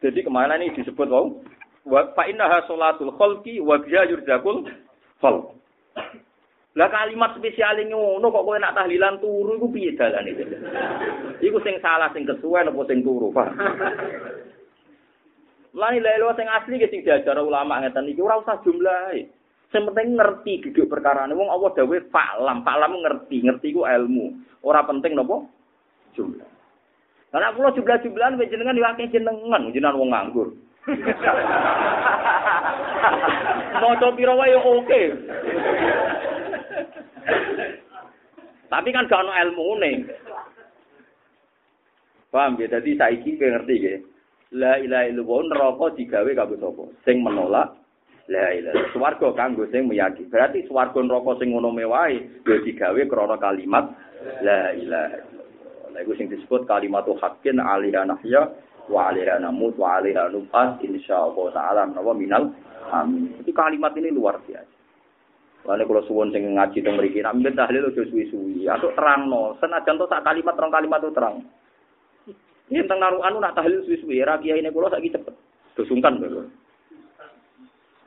[0.03, 1.31] Jadi ke mana ini disebut wow?
[1.85, 4.65] Wa fa innaha salatul khalqi wa biha yurzaqul
[5.21, 5.53] khalq.
[6.75, 10.35] Lah kalimat spesial ngono kok kowe nak tahlilan turu iku piye dalane?
[11.39, 13.47] Iku sing salah sing kesuwen apa sing turu, Pak?
[15.71, 19.15] Lah lelo sing asli ki sing diajar ulama ngeten iki ora usah jumlah.
[19.71, 24.35] Sing penting ngerti duduk perkara wong Allah dawuh falam, falam ngerti, ngerti ku ilmu.
[24.63, 25.47] Ora penting napa?
[26.15, 26.47] Jumlah.
[27.31, 30.55] Karena kalau jumlah-jumlahan jenengan akeh jenengan, jenengan wong nganggur.
[33.81, 35.01] Maca pira wae oke.
[38.69, 39.91] Tapi kan gak ono ilmune.
[42.29, 42.67] Paham ya?
[42.67, 43.95] Jadi saiki kowe ngerti ya.
[44.55, 46.83] La ilaha illallah neraka digawe kanggo sapa?
[47.07, 47.73] Sing menolak
[48.27, 48.91] la ilaha.
[48.93, 50.29] Swarga kanggo sing meyakini.
[50.29, 53.89] Berarti swarga neraka sing ngono mewae ya digawe krana kalimat
[54.43, 55.17] la ilaha.
[55.95, 58.51] Lha iku sing disebut kalimat haqqin alaiha nahya
[58.89, 62.43] wa alaiha namut wa alaiha nufas insyaallah taala menawa minal
[62.91, 63.41] amin.
[63.41, 64.75] Itu kalimat ini luar biasa.
[65.65, 68.69] Lalu kalau suwon sing ngaji teng mriki, nek mbek tahlil aja suwi-suwi.
[68.69, 71.41] Atau terangno, senajan to sak kalimat rong kalimat itu terang.
[72.69, 75.33] Ini tentang naruh anu nak tahlil suwi-suwi, ra kiai ini kula saiki cepet.
[75.73, 76.45] Dosungkan lho.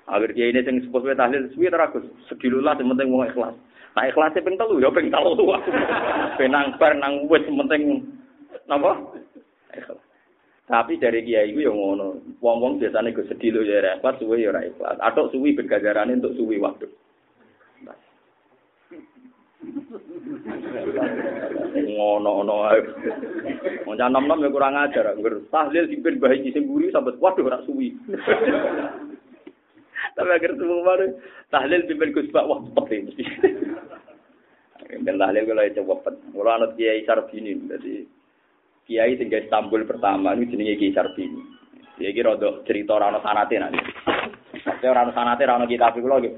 [0.07, 2.07] Akhir kiai ini sing sepuh tahlil suwi teragus.
[2.31, 3.59] Sedilulah sing penting wong ikhlas.
[3.99, 5.35] Nah ikhlasnya ping telu ya ping telu.
[6.39, 8.07] Penang bar nang wis penting
[8.71, 9.03] napa?
[9.75, 10.08] Ikhlas.
[10.69, 12.21] Tapi dari kiai itu yang ngono.
[12.45, 15.01] Wong-wong biasanya gue sedih lo ya ikhlas, suwi ya ikhlas.
[15.01, 16.85] Atau suwi bergajaran untuk suwi waktu.
[21.99, 22.81] ngono-ngono ae.
[23.89, 27.65] Wong nom-nom ya kurang ajar, ngger tahlil dipen bae iki sing mburi sampe waduh ora
[27.65, 27.97] suwi.
[30.15, 31.17] Tapi akhir semua baru
[31.49, 33.25] tahlil dipen Gus Pak wah cepet mesti.
[35.01, 36.15] Ben tahlil kula ya cepet.
[36.37, 38.18] Kula anut Kiai Sarbini dadi
[38.89, 41.45] Kiai sing Istanbul pertama ini jenenge Kiai Sarbini.
[42.01, 43.85] Iki kira cerita ora ono sanate nanti.
[44.65, 46.33] Nek ora ono sanate ora ono kitab kula nggih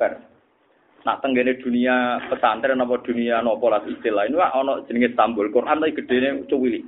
[1.00, 4.26] nak tenggene dunia pesantren apa dunia nopo lah istilah.
[4.26, 6.82] Ini ono jenenge Istanbul Quran tapi gedene cuwili.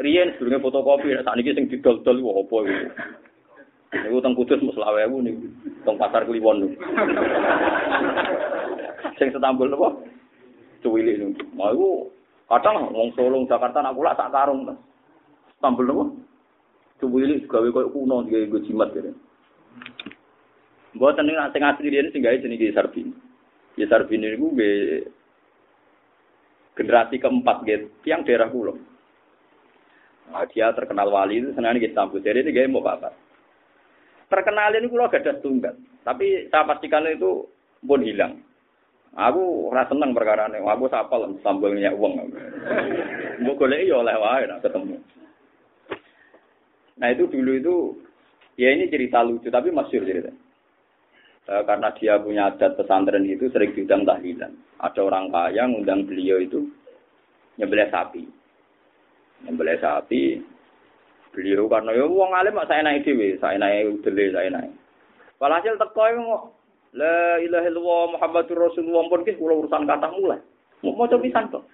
[0.00, 2.76] Riyen sedurunge fotokopi sak niki sing didol-dol wah apa iki
[3.92, 5.44] niku teng Kudus mus lawewu niku
[5.84, 6.80] teng pasar Kliwon niku.
[9.20, 9.92] Sing Istanbul napa
[10.80, 11.44] cuwili niku.
[11.52, 11.88] Mau iku
[12.48, 14.64] kadang wong Solo Jakarta nak kula sak karung
[15.62, 16.04] Istanbul napa
[16.98, 19.14] cuwili gawe koyo kuno digawe jimat kene
[20.98, 23.14] Mboten nek sing asli dene sing gawe jenenge Sarbini
[23.78, 24.50] Ya Sarbini itu
[26.74, 28.74] generasi keempat gitu, yang daerah pulau.
[30.32, 32.24] Nah, dia terkenal wali itu senang kita sambut.
[32.24, 33.12] Jadi ini gaya mau apa?
[34.32, 35.76] Terkenal ini pulau gak ada tunggal.
[36.00, 37.44] Tapi saya pastikan itu
[37.84, 38.40] pun hilang.
[39.12, 40.64] Aku rasa seneng perkara ini.
[40.64, 42.32] Aku sapal sambelnya uang.
[43.44, 44.96] Mau golek ya oleh wae nak ketemu.
[47.00, 47.74] Nah itu dulu itu
[48.60, 50.32] ya ini cerita lucu tapi masyur cerita.
[51.42, 54.52] Eh, karena dia punya adat pesantren itu sering diundang tahlilan.
[54.78, 56.70] Ada orang kaya ngundang beliau itu
[57.58, 58.22] nyembelih sapi.
[59.48, 60.38] Nyembelih sapi.
[61.32, 64.72] Beliau karena ya wong alim saya naik dhewe, saya naik udele, saya naik.
[65.40, 66.42] Walhasil teko kok
[66.92, 70.44] La ilaha illallah Muhammadur Rasulullah pun ki kula urusan kata mulai.
[70.84, 71.64] Mau maca pisan kok.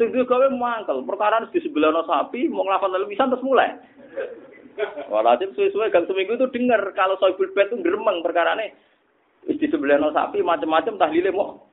[0.00, 3.76] Sing gawe mangkel, perkara di sebelah sapi, mau lalu pisan terus mulai.
[5.08, 8.74] Walhasil suwe-suwe gang seminggu itu dengar kalau soibul bed itu geremeng perkara ini
[9.44, 11.68] di sebelah no sapi macam-macam tahlile mau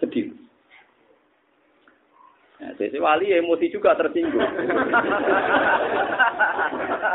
[0.00, 0.32] sedih.
[2.64, 4.40] Nah, sesi wali emosi juga tersinggung.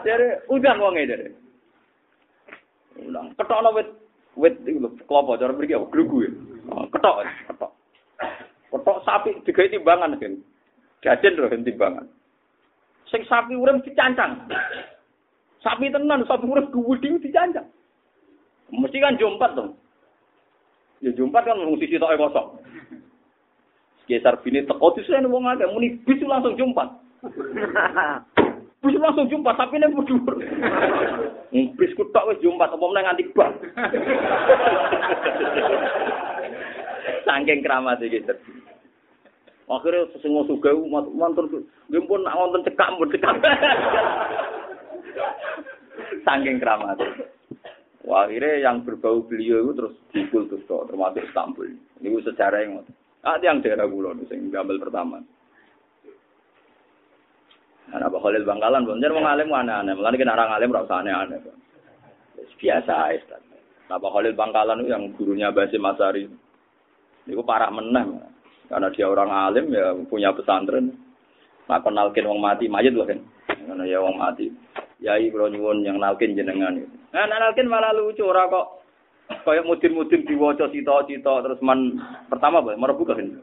[0.06, 1.32] Jadi udah wonge dari.
[3.08, 3.34] Ulang.
[3.34, 3.90] Ketok no wit
[4.38, 4.78] wit itu
[5.10, 6.32] kelompok cara apa grugu ya.
[6.70, 7.72] Oh, ketok, ketok.
[8.70, 10.34] Ketok sapi digawe timbangan kan.
[11.02, 12.06] Jajan lho timbangan.
[13.10, 14.46] Sing sapi urip dicancang.
[15.60, 17.68] Sapi tenan, sapi urip gede dicancang.
[18.72, 19.76] Mesti kan jompat dong.
[21.04, 22.48] Ya jompat kan mung sisi tok kosong.
[24.10, 26.90] Geser bini teko disen wong akeh muni bis langsung jompat.
[28.82, 30.34] bis langsung jumpat tapi ini berdua.
[31.52, 33.54] bis ku tok wis jumpat apa meneh nganti bang.
[37.28, 38.24] Saking keramat iki
[39.70, 40.74] Akhirnya sesungguh suga
[41.14, 43.38] mantur nggih pun nak wonten cekak pun cekak.
[46.26, 47.00] Saking keramat.
[48.10, 51.70] Akhirnya yang berbau beliau itu terus dikultus tuh, termasuk Istanbul.
[52.02, 52.82] Ini sejarah yang
[53.22, 55.20] ada yang daerah Kulon, yang gambar pertama.
[57.90, 59.94] Nah, Pak Khalil Bangkalan, bener mau ngalim aneh-aneh.
[59.98, 61.42] Mulai kena orang aneh-aneh.
[62.62, 63.38] Biasa aja.
[63.90, 66.30] Nah, Pak Khalil Bangkalan itu yang gurunya Basim Masari.
[67.26, 68.22] Itu parah menang.
[68.70, 70.94] Karena dia orang alim ya punya pesantren.
[71.66, 73.18] Nah, kenalkin wong mati, mayat loh kan.
[73.50, 74.54] Karena ya wong mati.
[75.00, 76.76] Yai kula nyuwun yang nalkin jenengan.
[77.16, 78.84] Nah, nalkin malah lucu ora kok
[79.46, 83.40] kayak mudin-mudin diwaca cita-cita terus man pertama apa merebu kan.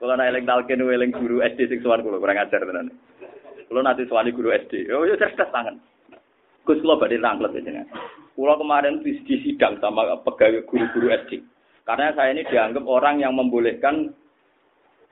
[0.00, 2.90] Kalau nak eling nalkin eling guru SD sing sowan kula kurang ajar tenan.
[3.70, 4.90] Kula nanti sowan guru SD.
[4.90, 5.78] Oh ya cerdas tangan.
[6.66, 7.86] Gus kula badhe rangklet jenengan.
[8.34, 11.44] Kula kemarin di sidang sama pegawai guru-guru SD.
[11.84, 14.10] Karena saya ini dianggap orang yang membolehkan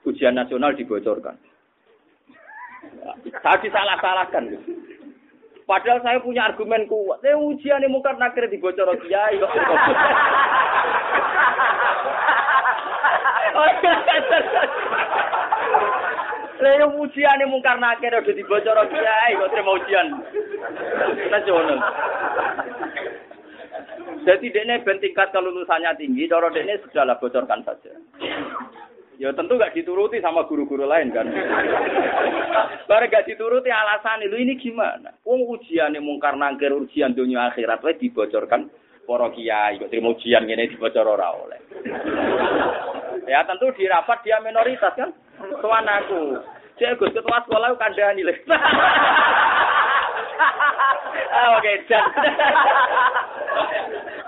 [0.03, 1.37] ujian nasional dibocorkan.
[3.43, 4.43] Saya disalah-salahkan.
[5.63, 7.23] Padahal saya punya argumen kuat.
[7.23, 9.51] Eh ujian ini mungkin nakir bocor kiai kok.
[16.63, 20.07] Lah yo ujiane mungkar nakir udah dibocor kiai kok terima ujian.
[21.31, 21.79] Nasional.
[24.23, 27.91] Jadi dene ben tingkat kelulusannya tinggi, cara dene sudahlah bocorkan saja.
[29.21, 31.29] Ya tentu gak dituruti sama guru-guru lain kan.
[32.89, 35.13] Barang gak dituruti alasan itu ini gimana?
[35.21, 40.47] Wong ujian yang mungkar nangkir ujian dunia akhirat wae dibocorkan para kiai kok terima ujian
[40.47, 41.59] ngene dibocor ora oleh.
[43.29, 45.13] Ya tentu di rapat dia minoritas kan.
[45.61, 46.41] Tuan aku.
[46.81, 48.33] Cek Gus ketua sekolah kandhani lho.
[51.33, 51.73] Ah, oke,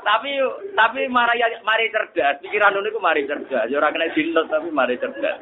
[0.05, 0.29] tapi
[0.73, 3.69] tapi mari mari cerdas, pikiran niku mari cerdas.
[3.69, 4.09] Ya kena
[4.49, 5.37] tapi mari cerdas.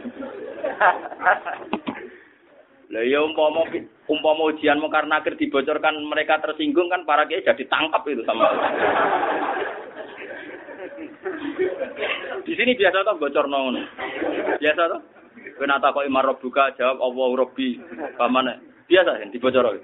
[2.94, 3.66] Lah ya umpama
[4.06, 8.54] umpama ujian mau karena akhir dibocorkan mereka tersinggung kan para kiai jadi tangkap itu sama.
[12.44, 13.82] Di sini biasa tuh bocor nong.
[14.62, 15.02] Biasa tuh.
[15.58, 17.82] Kenapa kok imar buka jawab Allah Robbi.
[18.14, 18.86] Pamane?
[18.86, 19.80] Biasa ya dibocor.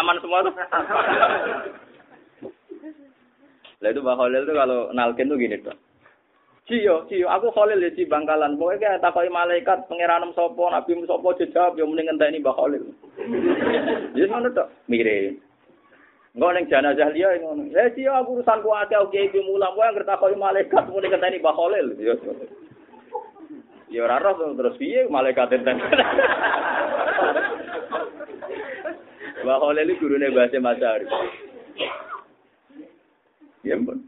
[0.00, 0.54] Aman semua tuh.
[3.84, 5.76] Lah itu Mbak Khalil tuh kalau nalkin tuh gini tuh.
[6.64, 8.56] Ciyo, ciyo, aku Khalil ya ci bangkalan.
[8.56, 12.84] Pokoknya kayak takoi malaikat pengiranem sopo, nabi sopo jawab, ya mending ini Mbak Khalil.
[14.16, 14.64] Jadi mana tuh?
[14.88, 15.36] Mirip.
[16.34, 17.68] Enggak neng jenazah liya ngono.
[17.70, 21.38] Ya ciyo aku urusan ku akeh oke iki mulang kowe anggere takoi malaikat muni ngenteni
[21.38, 21.86] Mbak Khalil.
[22.00, 22.14] Ya.
[23.92, 25.78] Ya ora roh terus piye malaikat enten.
[29.44, 31.06] Mbak Khalil iki gurune bahasa Masari.
[33.60, 34.00] Ya ampun.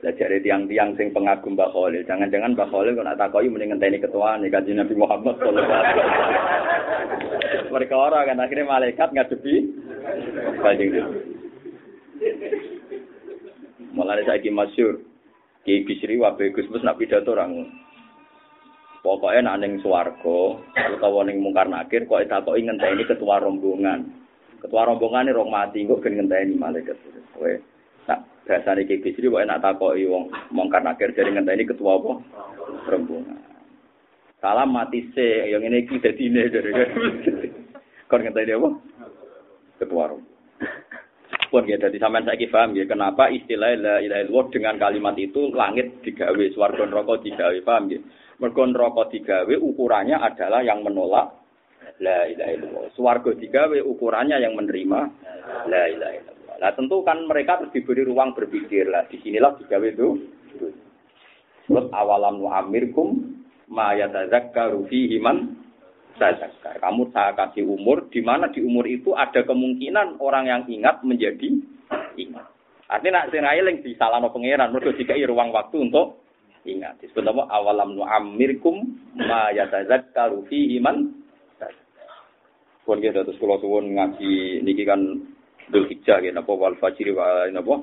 [0.00, 4.40] Jare tiang-tiang sing pengagum Mbak Khalil, jangan-jangan Mbak Khalil kok nak takoki mending ngenteni ketua
[4.40, 6.00] nih kanjeng Nabi Muhammad sallallahu.
[7.76, 9.54] Mereka orang kan akhirnya malaikat ngadepi
[10.64, 11.20] kanjeng Nabi.
[13.92, 15.00] Malah saiki masyhur
[15.64, 17.68] Ki Bisri wa Gus Mus nak pidato orang
[19.06, 20.58] Pokoknya nak ning swarga
[20.98, 24.02] utawa ning mungkar nakir kok takoki ngenteni ketua rombongan.
[24.58, 26.98] Ketua rombongan ini rong mati kok gen ngenteni malaikat.
[27.38, 27.54] Kowe
[28.46, 32.12] Biasa nih kayak Bisri, enak takoi wong mongkar nakir dari ngenteni ketua apa?
[32.86, 33.38] Rombongan.
[34.38, 36.70] Salam mati se, yang ini kita ini dari
[38.06, 38.70] kon ngenteni apa?
[39.82, 40.34] Ketua rombongan.
[41.50, 45.50] Pun ya dari sampean saya paham ya kenapa istilah la ilaha illallah dengan kalimat itu
[45.50, 47.98] langit digawe, swarga neraka digawe, paham ya?
[48.36, 51.32] Mergo neraka digawe ukurannya adalah yang menolak
[52.04, 52.84] la ilaha illallah.
[52.92, 55.00] Swarga digawe ukurannya yang menerima
[55.68, 56.56] la ilaha illallah.
[56.60, 59.08] Nah tentu kan mereka harus diberi ruang berpikir lah.
[59.08, 60.08] Di sinilah digawe itu.
[61.66, 63.40] Terus awalam amirkum
[63.72, 65.56] ma yatazakkaru fihi man.
[66.16, 71.52] Kamu saya kasih umur di mana di umur itu ada kemungkinan orang yang ingat menjadi
[72.16, 72.48] ingat.
[72.88, 76.24] Artinya nak sing eling disalahno pangeran mergo dikai ruang waktu untuk
[76.66, 76.98] ingat.
[76.98, 78.82] Disebut apa awalam amirkum
[79.14, 81.22] ma yatazakkaru fihi man
[82.86, 85.02] Pun kita terus kalau suwun ngaji niki kan
[85.74, 87.82] Dul Hijjah ya napa wal fajri wa napa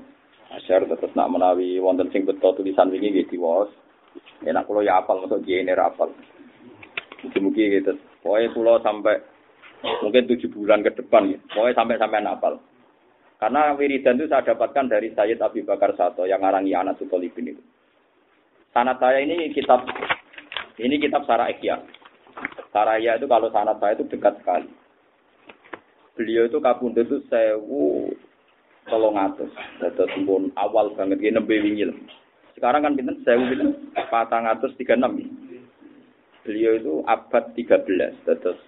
[0.56, 3.68] asyar terus nak menawi wonten sing beto tulisan wingi nggih diwaos.
[4.48, 6.08] Ya nak ya apal mosok jene apal.
[7.20, 8.00] Mugi-mugi gitu.
[8.24, 9.20] Pokoknya kula sampai
[10.00, 11.44] mungkin tujuh bulan ke depan gitu.
[11.52, 12.54] Pokoknya sampai sampai apal.
[13.44, 17.64] Karena wiridan itu saya dapatkan dari Sayyid Abi Bakar Sato yang ngarangi anak Sutolibin itu.
[18.74, 19.86] Sanat saya ini kitab
[20.82, 21.78] ini kitab Sarah Ekya.
[22.74, 24.66] Saraya itu kalau sanat saya itu dekat sekali
[26.14, 28.14] beliau itu kapundhut itu sewu
[28.90, 29.50] tolong atus.
[29.82, 31.90] Dados pun awal banget gini nembe wingi
[32.58, 33.70] Sekarang kan pinten sewu pinten
[34.10, 35.18] patang atus tiga enam.
[36.46, 38.14] Beliau itu abad tiga belas.
[38.26, 38.60] Dados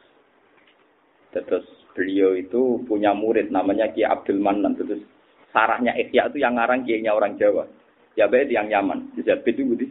[1.33, 4.73] dados beliau itu punya murid namanya Ki Abdul Manan.
[4.77, 5.05] Terus
[5.53, 7.69] sarahnya Ikhya itu yang ngarang kiainya orang Jawa.
[8.15, 9.11] Ya baik yang Yaman.
[9.19, 9.87] Jadi itu budi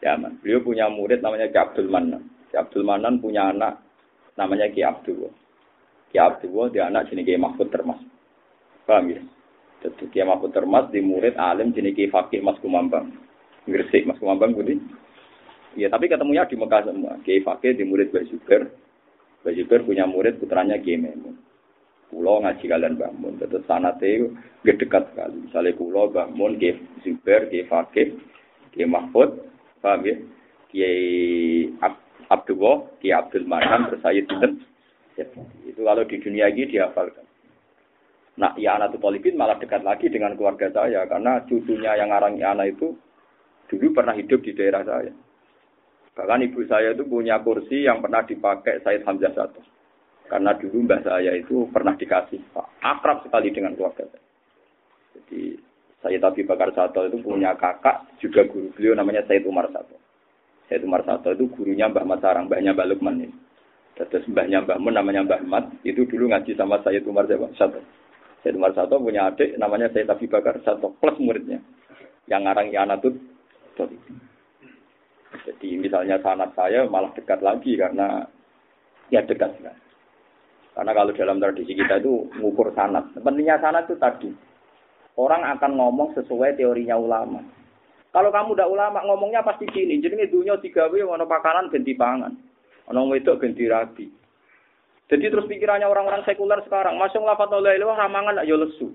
[0.00, 0.40] Yaman.
[0.40, 2.24] Beliau punya murid namanya Ki Abdul Manan.
[2.48, 3.84] Ki Abdul Manan punya anak
[4.40, 5.28] namanya Ki Abdul.
[6.08, 8.00] Ki Abdullah dia anak jenis Ki Mahfud Termas.
[8.88, 9.20] Paham ya?
[9.84, 13.12] Jadi Ki Mahfud Termas di murid alim jenis Ki Fakih Mas Kumambang.
[13.68, 14.80] Gresik Mas Kumambang budi.
[15.76, 17.20] Ya tapi ketemunya di Mekah semua.
[17.20, 18.08] Ki Fakih di murid.
[18.10, 21.47] Mbak Zuber punya murid putranya Ki Memun.
[22.08, 23.36] Pulau ngaji kalian bangun.
[23.36, 24.32] Terus sanate
[24.64, 25.36] gak dekat sekali.
[25.44, 28.16] Misalnya pulau bangun Ki Zuber, Ki Fakih,
[28.72, 29.44] Ki Mahfud.
[29.84, 30.16] Paham ya?
[30.72, 30.88] Ki
[32.28, 34.24] Abdullah, Ki Abdul Manan, terus saya
[35.18, 37.26] itu kalau di dunia ini dihafalkan.
[38.38, 42.78] Nah, ya anak Polipin malah dekat lagi dengan keluarga saya karena cucunya yang ngarang anak
[42.78, 42.94] itu
[43.66, 45.10] dulu pernah hidup di daerah saya.
[46.14, 49.58] Bahkan ibu saya itu punya kursi yang pernah dipakai Said Hamzah satu.
[50.28, 52.38] Karena dulu mbah saya itu pernah dikasih
[52.84, 54.24] akrab sekali dengan keluarga saya.
[55.16, 55.56] Jadi
[55.98, 59.96] saya tapi Bakar Sato itu punya kakak juga guru beliau namanya Said Umar Sato.
[60.68, 63.34] Said Umar Sato itu gurunya Mbah Masarang, mbahnya Mbah Lukman ini.
[63.98, 67.26] Terus mbahnya Mbah Mun namanya Mbah Mat, itu dulu ngaji sama Sayyid Umar
[67.56, 67.82] Sato.
[68.44, 71.58] Sayyid Umar Sato punya adik namanya Sayyid Abi Bakar Sato, plus muridnya.
[72.30, 73.14] Yang ngarang Yanatut.
[75.48, 78.22] Jadi misalnya sanat saya malah dekat lagi karena
[79.08, 79.87] ya dekat sekali.
[80.78, 83.10] Karena kalau dalam tradisi kita itu mengukur sanat.
[83.18, 84.30] Pentingnya sanat itu tadi.
[85.18, 87.42] Orang akan ngomong sesuai teorinya ulama.
[88.14, 89.98] Kalau kamu udah ulama ngomongnya pasti gini.
[89.98, 92.30] Jadi dunia tiga w mana pakanan ganti pangan.
[92.94, 94.06] Ono wedok ganti rabi.
[95.08, 98.92] Jadi terus pikirannya orang-orang sekuler sekarang, masuk lafat oleh ilah ramangan yo lesu.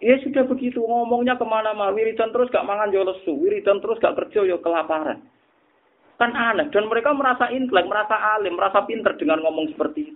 [0.00, 4.16] Ya sudah begitu ngomongnya ke mana-mana, wiridan terus gak mangan yo lesu, wiridan terus gak
[4.16, 5.20] kerja yo kelaparan.
[6.16, 10.15] Kan aneh dan mereka merasa intelek, merasa alim, merasa pinter dengan ngomong seperti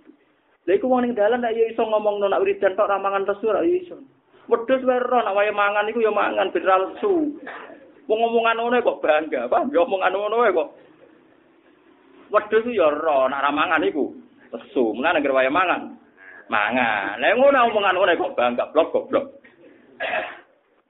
[0.69, 3.65] Lha iku wong ning dalan nek yo iso ngomong nak wiridan tok ramangan lesu ra
[3.65, 3.97] iso.
[4.45, 7.33] Wedhus wae ro nak wae mangan iku yo mangan ben ra lesu.
[8.05, 9.65] Wong ngomongan ngono kok bangga, apa?
[9.73, 10.69] Yo omongan ngono kok
[12.29, 14.13] wedhus yo ro nak ramangan iku
[14.53, 14.93] lesu.
[14.93, 15.81] Mulane negara waya mangan.
[16.45, 17.17] Mangan.
[17.17, 19.25] Lah ngono omongan ngono kok bangga blok goblok.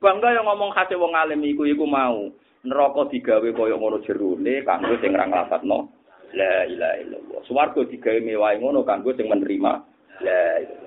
[0.03, 2.27] Bangga yang ngomong khase wong alim iku iku mau.
[2.67, 6.00] Neraka digawe kaya ngono jerone kanggo sing ra nglafadzno
[6.35, 7.39] la ilaha illallah.
[7.47, 9.71] Swarga digawe mewah ngono kanggo sing menerima
[10.21, 10.39] la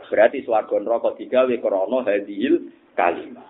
[0.07, 3.49] berarti swarga neraka digawe krana hadil kalimat.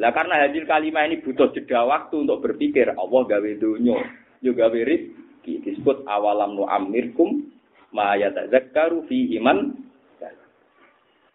[0.00, 3.98] Lah karena hadil kalimat ini butuh jeda waktu untuk berpikir Allah gawe dunya,
[4.42, 7.46] yo gawe rezeki disebut awalam nu amirkum
[7.94, 9.84] ma yatazakkaru fi iman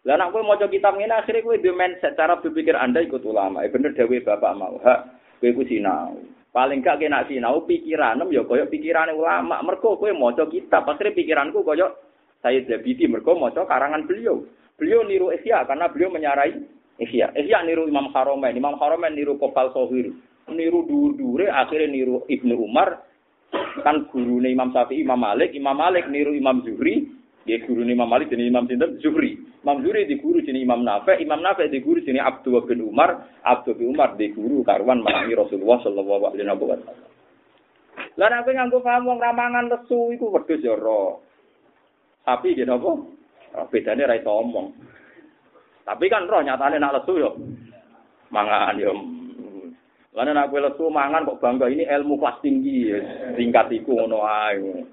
[0.07, 3.67] lah nak kowe maca kitab ngene akhire kowe duwe mindset cara berpikir Anda ikut ulama.
[3.67, 4.79] Eh bener dewe Bapak mau.
[4.79, 6.15] Hak kowe ku sinau.
[6.49, 9.61] Paling gak kena sinau pikiranem ya kaya pikirane ulama.
[9.61, 11.93] Mergo kowe maca kitab, akhire pikiranku kaya
[12.41, 14.41] saya Zabidi mergo maca karangan beliau.
[14.79, 16.57] Beliau niru Ihya karena beliau menyarai
[16.97, 17.35] Ihya.
[17.37, 20.09] Ihya niru Imam Haromen, Imam Haromen niru Kopal Sohir.
[20.49, 23.05] Niru dur-dure akhirnya niru Ibnu Umar,
[23.85, 27.05] kan guru Imam Syafi'i Imam Malik, Imam Malik niru Imam Zuhri,
[27.49, 29.41] dia guru Imam Malik jadi Imam Sinten Zuhri.
[29.65, 33.25] Imam Zuhri di guru jadi Imam Nafe, Imam Nafe di guru jadi Abdul bin Umar,
[33.41, 37.09] Abdul bin Umar di guru karwan menangi Rasulullah Shallallahu Alaihi Wasallam.
[38.21, 41.25] Lah nek nganggo paham wong ramangan lesu iku wedhus ya ro.
[42.21, 42.91] Tapi gitu apa?
[43.73, 44.67] Bedane ra iso omong.
[45.87, 47.33] Tapi kan roh nyatane nak lesu yo
[48.29, 48.93] mangan yo
[50.09, 52.91] karena nak kue lesu mangan kok bangga ini ilmu kelas tinggi,
[53.39, 54.83] tingkat iku ngono ae.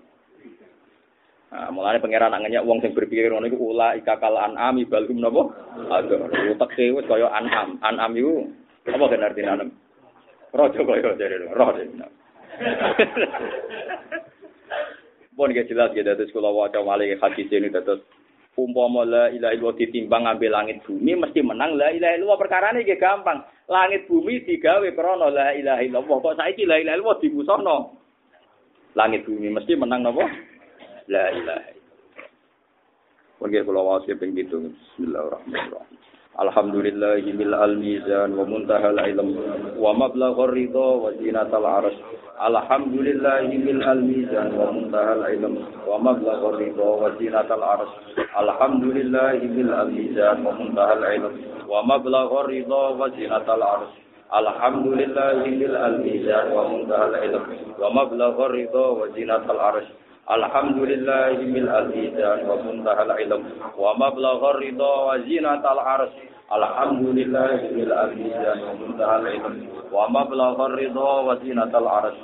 [1.47, 5.47] Nah, mulane pangeran nak wong sing berpikir ngono iku ula ikakal anami balhum napa?
[5.95, 6.27] Aduh,
[6.59, 7.79] teke wis kaya anam.
[7.87, 8.51] Anam iku
[8.91, 9.69] apa kan artine anam?
[10.51, 11.87] Rojo kaya jare rojo.
[15.37, 18.01] Bon ge jelas ge dados kula waca malih hadis ini dados
[18.57, 22.89] umpama la ilaha illallah ditimbang ngambil langit bumi mesti menang la ilaha illallah perkara ini
[22.97, 27.77] gampang langit bumi digawe krana la ilaha illallah kok saiki la ilaha illallah dimusono
[28.97, 30.25] langit bumi mesti menang napa
[31.09, 31.77] la ilaha
[33.37, 34.73] Mungkin kalau wasi ping gitu.
[34.73, 35.97] Bismillahirrahmanirrahim.
[36.37, 39.29] Alhamdulillahi mil al mizan wa muntahal ilm
[39.77, 41.97] wa mablaghur ridha wa zinatal arsh.
[42.41, 45.53] Alhamdulillahi mil al mizan wa muntahal ilm
[45.85, 47.93] wa mablaghur ridha wa zinatal arsh.
[48.37, 51.33] Alhamdulillahi mil al mizan wa muntahal ilm
[51.69, 53.93] wa mablaghur ridha wa zinatal arsh.
[54.33, 57.45] Alhamdulillahi mil al mizan wa muntahal ilm
[57.77, 59.89] wa mablaghur ridha wa zinatal arsh.
[60.31, 63.43] الحمد لله من الميزان ومنتهى العلم
[63.79, 66.13] ومبلغ الرضا وزينة العرش
[66.53, 69.55] الحمد لله من الميزان ومنتهى العلم
[69.93, 72.17] ومبلغ الرضا وزينة العرش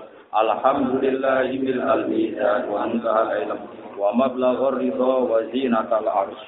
[0.43, 3.61] الحمد لله من الميزان ومنتهى العلم
[3.99, 6.41] ومبلغ الرضا وزينة العرش